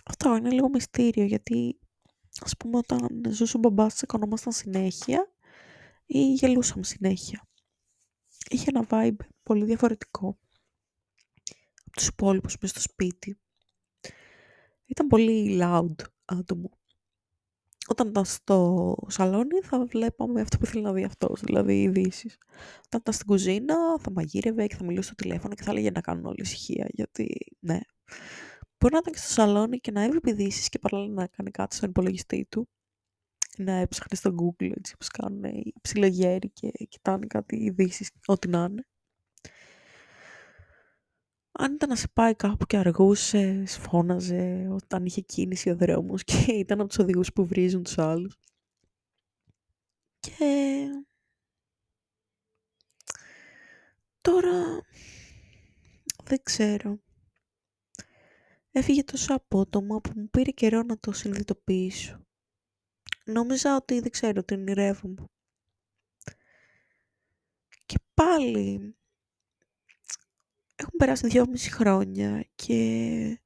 αυτό 0.05 0.35
είναι 0.35 0.49
λίγο 0.49 0.69
μυστήριο 0.69 1.23
γιατί 1.25 1.79
ας 2.41 2.57
πούμε 2.57 2.77
όταν 2.77 3.21
ζούσε 3.29 3.57
ο 3.57 3.59
μπαμπάς 3.59 3.93
τσακωνόμασταν 3.95 4.53
συνέχεια 4.53 5.33
ή 6.05 6.33
γελούσαμε 6.33 6.83
συνέχεια. 6.83 7.47
Είχε 8.49 8.71
ένα 8.73 8.87
vibe 8.89 9.25
πολύ 9.43 9.65
διαφορετικό 9.65 10.39
από 11.85 11.91
τους 11.91 12.07
υπόλοιπους 12.07 12.57
μες 12.61 12.69
στο 12.69 12.79
σπίτι. 12.79 13.39
Ήταν 14.85 15.07
πολύ 15.07 15.59
loud 15.61 15.95
άτομο. 16.25 16.69
Όταν 17.87 18.07
ήταν 18.07 18.25
στο 18.25 18.95
σαλόνι 19.07 19.61
θα 19.63 19.85
βλέπαμε 19.85 20.41
αυτό 20.41 20.57
που 20.57 20.65
ήθελε 20.65 20.81
να 20.81 20.93
δει 20.93 21.03
αυτός, 21.03 21.41
δηλαδή 21.41 21.81
ειδήσει. 21.81 22.35
Όταν 22.85 22.99
ήταν 22.99 23.13
στην 23.13 23.25
κουζίνα 23.25 23.75
θα 23.99 24.11
μαγείρευε 24.11 24.67
και 24.67 24.75
θα 24.75 24.83
μιλούσε 24.83 25.07
στο 25.13 25.15
τηλέφωνο 25.15 25.53
και 25.53 25.63
θα 25.63 25.71
έλεγε 25.71 25.91
να 25.91 26.01
κάνουν 26.01 26.25
όλη 26.25 26.41
ησυχία, 26.41 26.87
γιατί 26.89 27.55
ναι. 27.59 27.79
Μπορεί 28.79 28.93
να 28.93 28.99
ήταν 28.99 29.13
και 29.13 29.19
στο 29.19 29.33
σαλόνι 29.33 29.77
και 29.77 29.91
να 29.91 30.01
έβλεπε 30.01 30.29
ειδήσεις 30.29 30.69
και 30.69 30.79
παράλληλα 30.79 31.13
να 31.13 31.27
κάνει 31.27 31.51
κάτι 31.51 31.75
στον 31.75 31.89
υπολογιστή 31.89 32.45
του. 32.49 32.67
Να 33.57 33.73
έψαχνε 33.73 34.17
στο 34.17 34.29
Google, 34.29 34.71
έτσι 34.77 34.93
όπως 34.93 35.07
κάνουν 35.07 35.43
οι 35.43 35.73
ψιλογέροι 35.81 36.49
και 36.49 36.71
κοιτάνε 36.89 37.25
κάτι 37.25 37.55
ειδήσεις, 37.55 38.11
ό,τι 38.25 38.47
να 38.47 38.67
είναι. 38.69 38.85
Αν 41.55 41.73
ήταν 41.73 41.89
να 41.89 41.95
σε 41.95 42.07
πάει 42.13 42.35
κάπου 42.35 42.65
και 42.65 42.77
αργούσε, 42.77 43.63
φώναζε 43.67 44.67
όταν 44.71 45.05
είχε 45.05 45.21
κίνηση 45.21 45.69
ο 45.69 45.75
δρόμος 45.75 46.23
και 46.23 46.51
ήταν 46.63 46.79
από 46.79 46.87
τους 46.89 46.99
οδηγούς 46.99 47.33
που 47.33 47.45
βρίζουν 47.45 47.83
τους 47.83 47.97
άλλους. 47.97 48.37
Και 50.19 50.87
τώρα 54.21 54.81
δεν 56.23 56.39
ξέρω. 56.43 56.99
Έφυγε 58.71 59.03
τόσο 59.03 59.33
απότομα 59.33 60.01
που 60.01 60.11
μου 60.15 60.29
πήρε 60.29 60.51
καιρό 60.51 60.83
να 60.83 60.99
το 60.99 61.11
συνειδητοποιήσω. 61.11 62.25
Νόμιζα 63.25 63.75
ότι 63.75 63.99
δεν 63.99 64.11
ξέρω, 64.11 64.39
ότι 64.39 64.53
ονειρεύομαι. 64.53 65.25
Και 67.85 67.95
πάλι 68.13 68.95
έχουν 70.83 70.97
περάσει 70.97 71.27
δυόμιση 71.27 71.71
χρόνια 71.71 72.47
και 72.55 73.41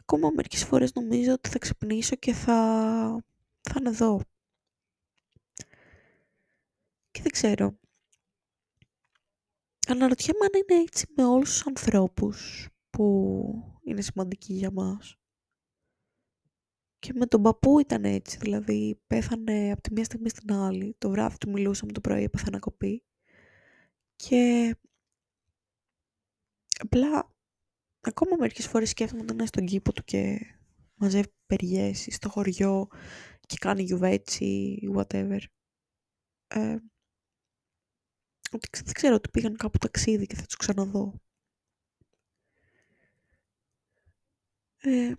ακόμα 0.00 0.30
μερικές 0.30 0.64
φορές 0.64 0.92
νομίζω 0.92 1.32
ότι 1.32 1.48
θα 1.48 1.58
ξυπνήσω 1.58 2.16
και 2.16 2.32
θα, 2.32 2.54
θα 3.60 3.74
είναι 3.78 3.88
εδώ. 3.88 4.20
Και 7.10 7.22
δεν 7.22 7.32
ξέρω. 7.32 7.78
Αναρωτιέμαι 9.86 10.44
αν 10.44 10.50
είναι 10.54 10.82
έτσι 10.82 11.06
με 11.16 11.24
όλους 11.24 11.50
τους 11.50 11.66
ανθρώπους 11.66 12.68
που 12.90 13.78
είναι 13.84 14.00
σημαντικοί 14.00 14.52
για 14.52 14.70
μας. 14.70 15.16
Και 16.98 17.12
με 17.14 17.26
τον 17.26 17.42
παππού 17.42 17.78
ήταν 17.78 18.04
έτσι, 18.04 18.38
δηλαδή 18.40 19.00
πέθανε 19.06 19.70
από 19.72 19.80
τη 19.80 19.92
μία 19.92 20.04
στιγμή 20.04 20.28
στην 20.28 20.52
άλλη. 20.52 20.94
Το 20.98 21.10
βράδυ 21.10 21.36
του 21.38 21.50
μιλούσαμε 21.50 21.92
το 21.92 22.00
πρωί, 22.00 22.22
έπαθε 22.22 22.50
να 22.50 22.58
κοπεί. 22.58 23.04
Και 24.16 24.74
απλά 26.78 27.30
ακόμα 28.00 28.36
μερικές 28.38 28.66
φορές 28.66 28.90
σκέφτομαι 28.90 29.22
όταν 29.22 29.36
είναι 29.36 29.46
στον 29.46 29.66
κήπο 29.66 29.92
του 29.92 30.04
και 30.04 30.38
μαζεύει 30.94 31.34
περιέσει 31.46 32.10
στο 32.10 32.28
χωριό 32.28 32.88
και 33.46 33.56
κάνει 33.60 33.82
γιουβέτσι, 33.82 34.78
whatever. 34.94 35.40
Ε, 36.46 36.76
ότι 38.52 38.68
δεν 38.84 38.92
ξέρω 38.92 39.14
ότι 39.14 39.30
πήγαν 39.30 39.56
κάπου 39.56 39.78
ταξίδι 39.78 40.26
και 40.26 40.34
θα 40.34 40.44
τους 40.44 40.56
ξαναδώ. 40.56 41.20
Ε, 44.76 45.12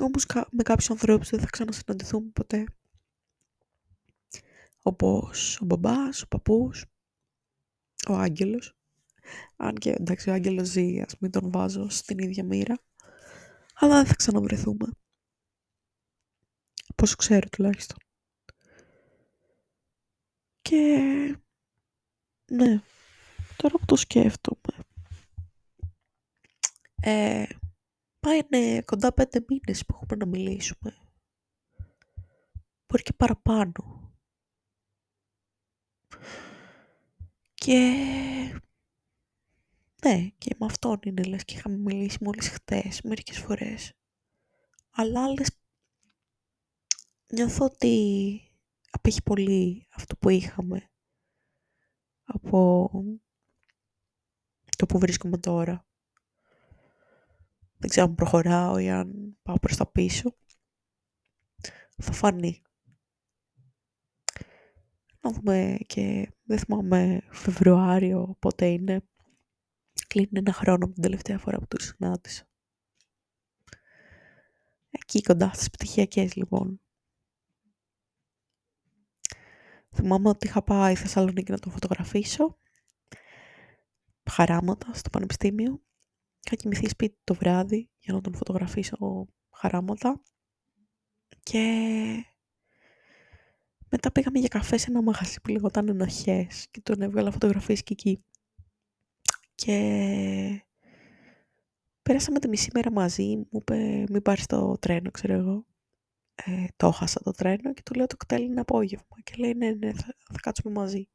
όμως 0.00 0.26
με 0.50 0.62
κάποιους 0.62 0.90
ανθρώπους 0.90 1.30
δεν 1.30 1.40
θα 1.40 1.46
ξανασυναντηθούμε 1.50 2.30
ποτέ. 2.30 2.64
Όπως 4.82 5.60
ο 5.60 5.64
μπαμπάς, 5.64 6.22
ο 6.22 6.28
παππούς, 6.28 6.84
ο 8.08 8.12
άγγελος. 8.12 8.75
Αν 9.56 9.74
και 9.74 9.90
εντάξει 9.90 10.30
ο 10.30 10.32
άγγελος 10.32 10.68
ζει, 10.68 11.00
ας 11.00 11.18
μην 11.18 11.30
τον 11.30 11.50
βάζω 11.50 11.88
στην 11.88 12.18
ίδια 12.18 12.44
μοίρα. 12.44 12.78
Αλλά 13.74 13.94
δεν 13.94 14.06
θα 14.06 14.14
ξαναβρεθούμε. 14.14 14.86
Πόσο 16.94 17.16
ξέρω 17.16 17.48
τουλάχιστον. 17.48 17.98
Και 20.62 20.96
ναι, 22.52 22.80
τώρα 23.56 23.78
που 23.78 23.84
το 23.84 23.96
σκέφτομαι. 23.96 24.84
Ε, 27.02 27.44
πάει 28.20 28.40
είναι 28.52 28.82
κοντά 28.82 29.12
πέντε 29.12 29.44
μήνες 29.48 29.86
που 29.86 29.94
έχουμε 29.94 30.16
να 30.16 30.26
μιλήσουμε. 30.26 30.96
Μπορεί 32.86 33.02
και 33.02 33.12
παραπάνω. 33.12 34.14
Και... 37.54 38.60
Ναι, 40.06 40.28
και 40.38 40.56
με 40.58 40.66
αυτόν 40.66 40.98
είναι 41.04 41.22
λες 41.22 41.44
και 41.44 41.54
είχαμε 41.54 41.76
μιλήσει 41.76 42.18
μόλις 42.20 42.48
χτες, 42.48 43.00
μερικές 43.02 43.38
φορές. 43.38 43.92
Αλλά 44.90 45.24
άλλες 45.24 45.60
νιώθω 47.32 47.64
ότι 47.64 48.40
απέχει 48.90 49.22
πολύ 49.22 49.86
αυτό 49.90 50.16
που 50.16 50.28
είχαμε 50.28 50.90
από 52.24 52.90
το 54.76 54.86
που 54.86 54.98
βρίσκομαι 54.98 55.38
τώρα. 55.38 55.86
Δεν 57.76 57.90
ξέρω 57.90 58.06
αν 58.06 58.14
προχωράω 58.14 58.78
ή 58.78 58.90
αν 58.90 59.38
πάω 59.42 59.58
προς 59.58 59.76
τα 59.76 59.86
πίσω. 59.86 60.36
Θα 61.96 62.12
φανεί. 62.12 62.62
Να 65.20 65.30
δούμε 65.30 65.78
και 65.86 66.32
δεν 66.42 66.58
θυμάμαι 66.58 67.22
Φεβρουάριο 67.30 68.36
πότε 68.38 68.66
είναι. 68.66 69.08
Κλείνει 70.06 70.28
ένα 70.32 70.52
χρόνο 70.52 70.84
από 70.84 70.94
την 70.94 71.02
τελευταία 71.02 71.38
φορά 71.38 71.58
που 71.58 71.66
τους 71.66 71.84
συνάντησα. 71.84 72.48
Εκεί 74.90 75.22
κοντά 75.22 75.50
στις 75.54 75.70
πτυχιακές 75.70 76.34
λοιπόν. 76.34 76.80
Θυμάμαι 79.94 80.28
ότι 80.28 80.46
είχα 80.46 80.62
πάει 80.62 80.94
στη 80.94 81.02
Θεσσαλονίκη 81.02 81.50
να 81.50 81.58
τον 81.58 81.72
φωτογραφίσω. 81.72 82.58
Χαράματα 84.30 84.94
στο 84.94 85.10
πανεπιστήμιο. 85.10 85.82
Είχα 86.44 86.56
κοιμηθεί 86.56 86.88
σπίτι 86.88 87.18
το 87.24 87.34
βράδυ 87.34 87.90
για 87.98 88.14
να 88.14 88.20
τον 88.20 88.34
φωτογραφίσω 88.34 89.26
χαράματα. 89.52 90.22
Και 91.42 91.62
μετά 93.88 94.12
πήγαμε 94.12 94.38
για 94.38 94.48
καφέ 94.48 94.76
σε 94.76 94.90
ένα 94.90 95.02
μαγαζί 95.02 95.40
που 95.40 95.50
λεγόταν 95.50 95.88
Ενοχές 95.88 96.68
και 96.70 96.80
τον 96.80 97.02
έβγαλα 97.02 97.30
φωτογραφίες 97.30 97.82
και 97.82 97.92
εκεί. 97.92 98.24
Και 99.66 100.64
πέρασαμε 102.02 102.38
τη 102.38 102.48
μισή 102.48 102.70
μέρα 102.74 102.92
μαζί, 102.92 103.36
μου 103.36 103.46
είπε 103.50 104.04
μην 104.10 104.22
πάρεις 104.22 104.46
το 104.46 104.78
τρένο, 104.78 105.10
ξέρω 105.10 105.32
εγώ 105.34 105.66
ε, 106.34 106.66
το 106.76 106.86
έχασα 106.86 107.20
το 107.22 107.30
τρένο 107.30 107.72
και 107.72 107.82
του 107.82 107.94
λέω 107.94 108.06
το 108.06 108.16
κτέλ 108.16 108.42
είναι 108.42 108.60
απόγευμα. 108.60 109.16
Και 109.22 109.32
λέει 109.38 109.54
ναι, 109.54 109.70
ναι, 109.70 109.92
θα, 109.92 110.16
θα 110.32 110.38
κάτσουμε 110.42 110.74
μαζί. 110.74 111.08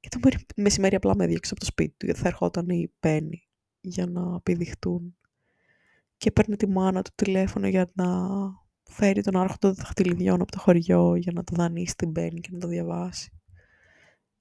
Και 0.00 0.08
το 0.08 0.18
μεσημέρι 0.56 0.94
απλά 0.94 1.16
με 1.16 1.24
έδιωξε 1.24 1.50
από 1.52 1.60
το 1.60 1.66
σπίτι 1.66 1.94
του 1.96 2.04
γιατί 2.04 2.20
θα 2.20 2.28
ερχόταν 2.28 2.68
η 2.68 2.92
Πέννη 3.00 3.48
για 3.80 4.06
να 4.06 4.40
πηδηχτούν. 4.40 5.16
Και 6.16 6.30
παίρνει 6.30 6.56
τη 6.56 6.68
μάνα 6.68 7.02
του 7.02 7.12
τηλέφωνο 7.14 7.68
για 7.68 7.90
να 7.94 8.28
φέρει 8.82 9.22
τον 9.22 9.36
άρχοντο 9.36 9.72
δαχτυλιδιών 9.72 10.40
από 10.40 10.52
το 10.52 10.58
χωριό 10.58 11.16
για 11.16 11.32
να 11.32 11.44
το 11.44 11.54
δανείσει 11.56 11.96
την 11.96 12.12
Πέννη 12.12 12.40
και 12.40 12.48
να 12.52 12.58
το 12.58 12.68
διαβάσει. 12.68 13.35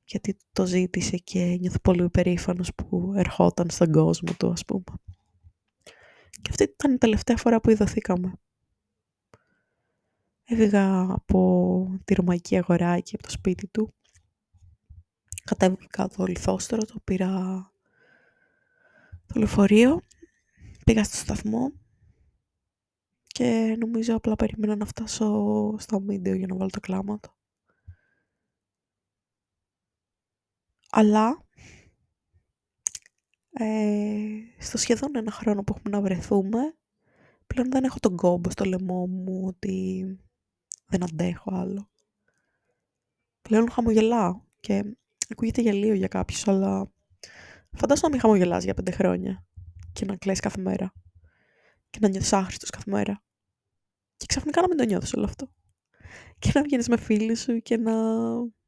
Γιατί 0.05 0.37
το 0.51 0.65
ζήτησε 0.65 1.17
και 1.17 1.57
νιώθω 1.59 1.79
πολύ 1.79 2.03
υπερήφανος 2.03 2.75
που 2.75 3.13
ερχόταν 3.15 3.69
στον 3.69 3.91
κόσμο 3.91 4.33
του, 4.37 4.51
ας 4.51 4.65
πούμε. 4.65 4.83
Και 6.41 6.49
αυτή 6.49 6.63
ήταν 6.63 6.93
η 6.93 6.97
τελευταία 6.97 7.37
φορά 7.37 7.59
που 7.59 7.69
είδωθήκαμε. 7.69 8.33
Έφυγα 10.43 11.13
από 11.13 11.99
τη 12.05 12.13
ρωμαϊκή 12.13 12.57
αγορά 12.57 12.99
και 12.99 13.15
από 13.15 13.23
το 13.23 13.29
σπίτι 13.29 13.67
του. 13.67 13.93
Κατέβηκα 15.43 16.07
το 16.07 16.25
λιθόστρο, 16.25 16.77
το 16.77 16.99
πήρα 17.03 17.29
το 19.25 19.39
λεωφορείο. 19.39 20.01
Πήγα 20.85 21.03
στο 21.03 21.15
σταθμό 21.15 21.71
και 23.27 23.75
νομίζω 23.79 24.15
απλά 24.15 24.35
περίμενα 24.35 24.75
να 24.75 24.85
φτάσω 24.85 25.75
στο 25.77 25.99
μίντεο 25.99 26.33
για 26.33 26.47
να 26.47 26.55
βάλω 26.55 26.69
το 26.69 26.79
κλάμα 26.79 27.19
του. 27.19 27.33
Αλλά 30.97 31.45
ε, 33.49 34.17
στο 34.57 34.77
σχεδόν 34.77 35.15
ένα 35.15 35.31
χρόνο 35.31 35.63
που 35.63 35.73
έχουμε 35.77 35.95
να 35.95 36.01
βρεθούμε 36.01 36.59
πλέον 37.47 37.71
δεν 37.71 37.83
έχω 37.83 37.99
τον 37.99 38.15
κόμπο 38.15 38.49
στο 38.49 38.65
λαιμό 38.65 39.07
μου 39.07 39.43
ότι 39.45 40.05
δεν 40.85 41.03
αντέχω 41.03 41.55
άλλο. 41.55 41.89
Πλέον 43.41 43.71
χαμογελάω 43.71 44.41
και 44.59 44.95
ακούγεται 45.29 45.61
γελίο 45.61 45.93
για 45.93 46.07
κάποιους, 46.07 46.47
αλλά 46.47 46.91
φαντάζομαι 47.71 48.07
να 48.07 48.09
μην 48.09 48.19
χαμογελάς 48.19 48.63
για 48.63 48.73
πέντε 48.73 48.91
χρόνια 48.91 49.45
και 49.93 50.05
να 50.05 50.15
κλαις 50.15 50.39
κάθε 50.39 50.61
μέρα 50.61 50.93
και 51.89 51.99
να 52.01 52.07
νιώθεις 52.07 52.33
άχρηστος 52.33 52.69
κάθε 52.69 52.91
μέρα. 52.91 53.23
Και 54.17 54.25
ξαφνικά 54.25 54.61
να 54.61 54.67
μην 54.67 54.77
το 54.77 54.85
νιώθεις 54.85 55.13
όλο 55.13 55.25
αυτό. 55.25 55.51
Και 56.39 56.51
να 56.53 56.61
βγαίνεις 56.61 56.87
με 56.87 56.97
φίλοι 56.97 57.35
σου 57.35 57.61
και 57.61 57.77
να 57.77 57.93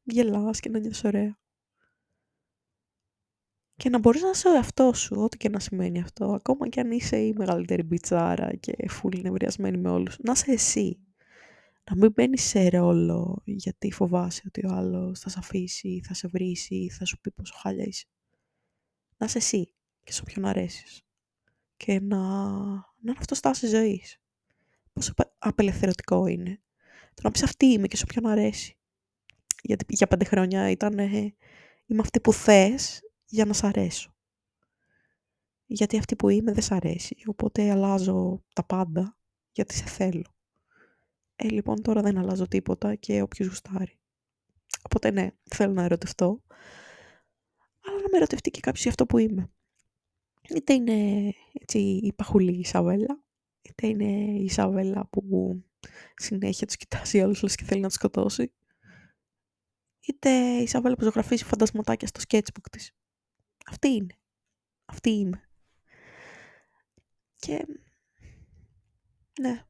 γελάς 0.03 0.59
και 0.59 0.69
να 0.69 0.79
νιώθεις 0.79 1.03
ωραία. 1.03 1.37
Και 3.77 3.89
να 3.89 3.99
μπορείς 3.99 4.21
να 4.21 4.29
είσαι 4.29 4.47
ο 4.47 4.53
εαυτός 4.53 4.99
σου, 4.99 5.15
ό,τι 5.19 5.37
και 5.37 5.49
να 5.49 5.59
σημαίνει 5.59 6.01
αυτό, 6.01 6.25
ακόμα 6.25 6.67
και 6.69 6.79
αν 6.79 6.91
είσαι 6.91 7.17
η 7.17 7.33
μεγαλύτερη 7.37 7.83
μπιτσάρα 7.83 8.55
και 8.55 8.73
φούλη 8.89 9.21
νευριασμένη 9.21 9.77
με 9.77 9.89
όλους. 9.89 10.17
Να 10.19 10.31
είσαι 10.31 10.51
εσύ 10.51 10.99
να 11.89 11.95
μην 11.95 12.11
μπαίνεις 12.11 12.43
σε 12.43 12.69
ρόλο 12.69 13.41
γιατί 13.45 13.91
φοβάσαι 13.91 14.41
ότι 14.45 14.65
ο 14.65 14.69
άλλος 14.71 15.19
θα 15.19 15.29
σε 15.29 15.35
αφήσει, 15.39 16.01
θα 16.03 16.13
σε 16.13 16.27
βρήσει, 16.27 16.89
θα 16.89 17.05
σου 17.05 17.19
πει 17.19 17.31
πόσο 17.31 17.53
χάλια 17.57 17.85
είσαι. 17.85 18.05
Να 19.17 19.25
είσαι 19.25 19.37
εσύ 19.37 19.73
και 20.03 20.11
σε 20.11 20.21
όποιον 20.21 20.45
αρέσεις. 20.45 21.01
Και 21.77 21.99
να, 21.99 22.17
να 22.17 22.85
είναι 23.01 23.15
αυτός 23.17 23.37
στάση 23.37 23.67
ζωής. 23.67 24.17
Πόσο 24.93 25.13
απελευθερωτικό 25.37 26.27
είναι. 26.27 26.61
Το 27.13 27.21
να 27.23 27.31
πεις 27.31 27.43
αυτή 27.43 27.65
είμαι 27.65 27.87
και 27.87 27.97
σε 27.97 28.03
όποιον 28.09 28.31
αρέσει. 28.31 28.77
Γιατί 29.61 29.85
για 29.87 30.07
πέντε 30.07 30.25
χρόνια 30.25 30.69
ήταν 30.69 30.97
είμαι 31.85 32.01
αυτή 32.01 32.19
που 32.19 32.33
θες 32.33 33.01
για 33.27 33.45
να 33.45 33.53
σ' 33.53 33.63
αρέσω. 33.63 34.11
γιατί 35.65 35.97
αυτή 35.97 36.15
που 36.15 36.29
είμαι 36.29 36.51
δεν 36.51 36.63
σ' 36.63 36.71
αρέσει, 36.71 37.15
οπότε 37.25 37.71
αλλάζω 37.71 38.43
τα 38.53 38.63
πάντα 38.63 39.17
γιατί 39.51 39.73
σε 39.73 39.85
θέλω. 39.85 40.35
Ε, 41.35 41.47
λοιπόν, 41.47 41.81
τώρα 41.81 42.01
δεν 42.01 42.17
αλλάζω 42.17 42.47
τίποτα 42.47 42.95
και 42.95 43.21
όποιος 43.21 43.47
γουστάρει. 43.47 43.99
Οπότε 44.81 45.11
ναι, 45.11 45.29
θέλω 45.55 45.73
να 45.73 45.83
ερωτευτώ. 45.83 46.41
Αλλά 47.85 47.95
να 47.95 48.09
με 48.11 48.17
ερωτευτεί 48.17 48.51
και 48.51 48.59
κάποιος 48.59 48.81
για 48.81 48.91
αυτό 48.91 49.05
που 49.05 49.17
είμαι. 49.17 49.49
Είτε 50.49 50.73
είναι 50.73 51.31
έτσι 51.53 51.79
η 51.79 52.13
παχουλή 52.13 52.59
Ισαβέλα, 52.59 53.23
είτε 53.61 53.87
είναι 53.87 54.39
η 54.39 54.43
Ισαβέλα 54.43 55.05
που 55.05 55.23
συνέχεια 56.15 56.67
τους 56.67 56.75
κοιτάζει 56.75 57.21
όλους 57.21 57.55
και 57.55 57.63
θέλει 57.63 57.81
να 57.81 57.87
τους 57.87 57.95
σκοτώσει, 57.95 58.53
είτε 59.99 60.29
η 60.29 60.63
Ισαβέλα 60.63 60.95
που 60.95 61.03
ζωγραφίζει 61.03 61.43
φαντασματάκια 61.43 62.07
στο 62.07 62.21
sketchbook 62.27 62.69
της. 62.71 62.91
Αυτή 63.69 63.87
είναι. 63.87 64.19
Αυτή 64.85 65.09
είμαι. 65.09 65.41
Και 67.35 67.65
ναι, 69.39 69.65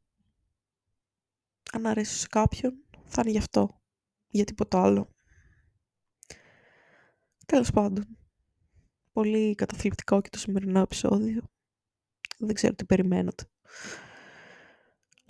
αν 1.72 1.86
αρέσει 1.86 2.18
σε 2.18 2.28
κάποιον, 2.28 2.84
θα 3.06 3.22
είναι 3.22 3.32
γι' 3.32 3.38
αυτό. 3.38 3.82
Για 4.28 4.45
τίποτα 4.45 4.82
άλλο. 4.84 5.10
Τέλος 7.45 7.72
πάντων. 7.72 8.18
Πολύ 9.12 9.56
καταθλιπτικό 9.56 10.22
και 10.22 10.30
το 10.30 10.38
σημερινό 10.38 10.80
επεισόδιο. 10.80 11.41
Δεν 12.38 12.56
ξέρω 12.56 12.74
τι 12.74 12.86
περιμένετε. 12.86 13.50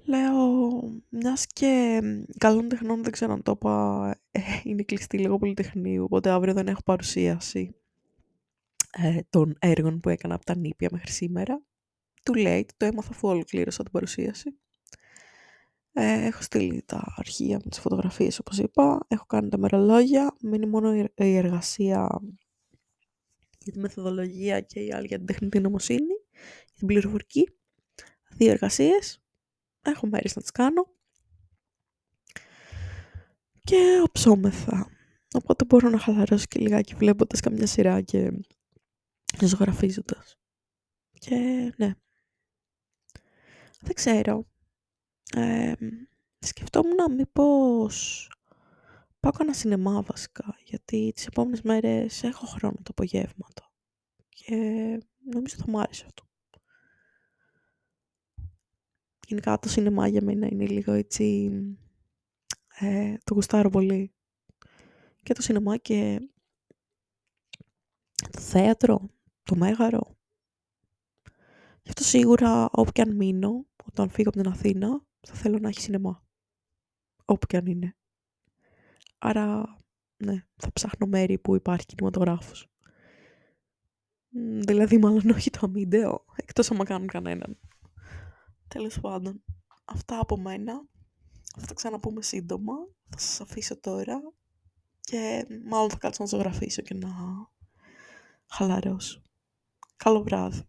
Λέω, 0.03 0.81
μιας 1.09 1.45
και 1.47 2.01
καλών 2.37 2.67
τεχνών 2.67 3.03
δεν 3.03 3.11
ξέρω 3.11 3.33
αν 3.33 3.43
το 3.43 3.51
είπα, 3.51 4.15
ε, 4.31 4.41
είναι 4.63 4.83
κλειστή 4.83 5.17
λίγο 5.17 5.37
πολυτεχνείου, 5.37 6.03
οπότε 6.03 6.29
αύριο 6.29 6.53
δεν 6.53 6.67
έχω 6.67 6.81
παρουσίαση 6.83 7.75
ε, 8.97 9.19
των 9.29 9.55
έργων 9.59 9.99
που 9.99 10.09
έκανα 10.09 10.35
από 10.35 10.45
τα 10.45 10.55
νήπια 10.55 10.89
μέχρι 10.91 11.11
σήμερα. 11.11 11.63
Too 12.23 12.47
late, 12.47 12.69
το 12.77 12.85
έμαθα 12.85 13.09
αφού 13.11 13.27
ολοκλήρωσα 13.27 13.83
την 13.83 13.91
παρουσίαση. 13.91 14.59
Ε, 15.93 16.25
έχω 16.25 16.41
στείλει 16.41 16.83
τα 16.85 17.13
αρχεία 17.15 17.59
με 17.63 17.69
τις 17.69 17.79
φωτογραφίες 17.79 18.39
όπως 18.39 18.57
είπα. 18.57 19.05
Έχω 19.07 19.25
κάνει 19.25 19.49
τα 19.49 19.57
μερολόγια. 19.57 20.35
Μένει 20.41 20.65
μόνο 20.65 20.93
η 21.15 21.35
εργασία 21.35 22.21
για 23.59 23.73
τη 23.73 23.79
μεθοδολογία 23.79 24.61
και 24.61 24.79
η 24.79 24.93
άλλη 24.93 25.07
για 25.07 25.17
την 25.17 25.25
τεχνητή 25.25 25.59
νομοσύνη, 25.59 26.13
για 26.65 26.73
την 26.77 26.87
πληροφορική. 26.87 27.49
Δύο 28.29 28.51
εργασίες. 28.51 29.21
Έχω 29.81 30.07
μέρες 30.07 30.35
να 30.35 30.41
τις 30.41 30.51
κάνω. 30.51 30.87
Και 33.63 34.01
οψόμεθα. 34.03 34.87
Οπότε 35.33 35.65
μπορώ 35.65 35.89
να 35.89 35.97
χαλαρώσω 35.97 36.45
και 36.47 36.59
λιγάκι 36.59 36.95
βλέποντας 36.95 37.39
καμιά 37.39 37.67
σειρά 37.67 38.01
και 38.01 38.31
ζωγραφίζοντας. 39.45 40.37
Και 41.19 41.35
ναι. 41.77 41.93
Δεν 43.79 43.93
ξέρω. 43.93 44.47
Ε, 45.35 45.73
σκεφτόμουν 46.39 47.15
μήπως 47.15 48.27
πάω 49.19 49.31
κανένα 49.31 49.57
σινεμά 49.57 50.01
βασικά, 50.01 50.55
γιατί 50.63 51.11
τις 51.15 51.25
επόμενες 51.25 51.61
μέρες 51.61 52.23
έχω 52.23 52.45
χρόνο 52.45 52.75
το 52.75 52.89
απογεύματα 52.89 53.71
και 54.29 54.55
νομίζω 55.33 55.55
θα 55.55 55.65
μου 55.67 55.79
άρεσε 55.79 56.05
αυτό. 56.05 56.25
Γενικά 59.27 59.59
το 59.59 59.69
σινεμά 59.69 60.07
για 60.07 60.21
μένα 60.23 60.47
είναι 60.47 60.65
λίγο 60.65 60.91
έτσι, 60.91 61.51
ε, 62.79 63.15
το 63.23 63.33
γουστάρω 63.33 63.69
πολύ. 63.69 64.13
Και 65.23 65.33
το 65.33 65.41
σινεμά 65.41 65.77
και 65.77 66.29
το 68.31 68.39
θέατρο, 68.39 69.09
το 69.47 69.55
μέγαρο. 69.55 70.15
Γι' 71.81 71.89
αυτό 71.89 72.03
σίγουρα 72.03 72.69
όπου 72.71 72.91
και 72.91 73.01
αν 73.01 73.15
μείνω, 73.15 73.65
όταν 73.85 74.09
φύγω 74.09 74.29
από 74.29 74.41
την 74.41 74.51
Αθήνα, 74.51 75.05
θα 75.19 75.33
θέλω 75.33 75.59
να 75.59 75.67
έχει 75.67 75.81
σινεμά. 75.81 76.25
Όπου 77.25 77.47
και 77.47 77.57
αν 77.57 77.65
είναι. 77.65 77.95
Άρα, 79.17 79.77
ναι, 80.17 80.45
θα 80.55 80.71
ψάχνω 80.73 81.07
μέρη 81.07 81.37
που 81.37 81.55
υπάρχει 81.55 81.85
κινηματογράφος. 81.85 82.67
Δηλαδή, 84.59 84.97
μάλλον 84.97 85.29
όχι 85.29 85.49
το 85.49 85.59
αμύντεο, 85.61 86.25
εκτός 86.35 86.71
άμα 86.71 86.83
κάνουν 86.83 87.07
κανέναν. 87.07 87.59
Τέλος 88.67 88.99
πάντων, 88.99 89.43
αυτά 89.85 90.19
από 90.19 90.37
μένα. 90.37 90.85
Θα 91.59 91.65
τα 91.65 91.73
ξαναπούμε 91.73 92.21
σύντομα. 92.21 92.73
Θα 93.09 93.19
σας 93.19 93.41
αφήσω 93.41 93.79
τώρα. 93.79 94.21
Και 94.99 95.47
μάλλον 95.65 95.89
θα 95.89 95.97
κάτσω 95.97 96.23
να 96.23 96.29
ζωγραφίσω 96.29 96.81
και 96.81 96.93
να 96.93 97.09
χαλαρώσω. 98.47 99.21
Καλό 99.97 100.21
βράδυ. 100.23 100.63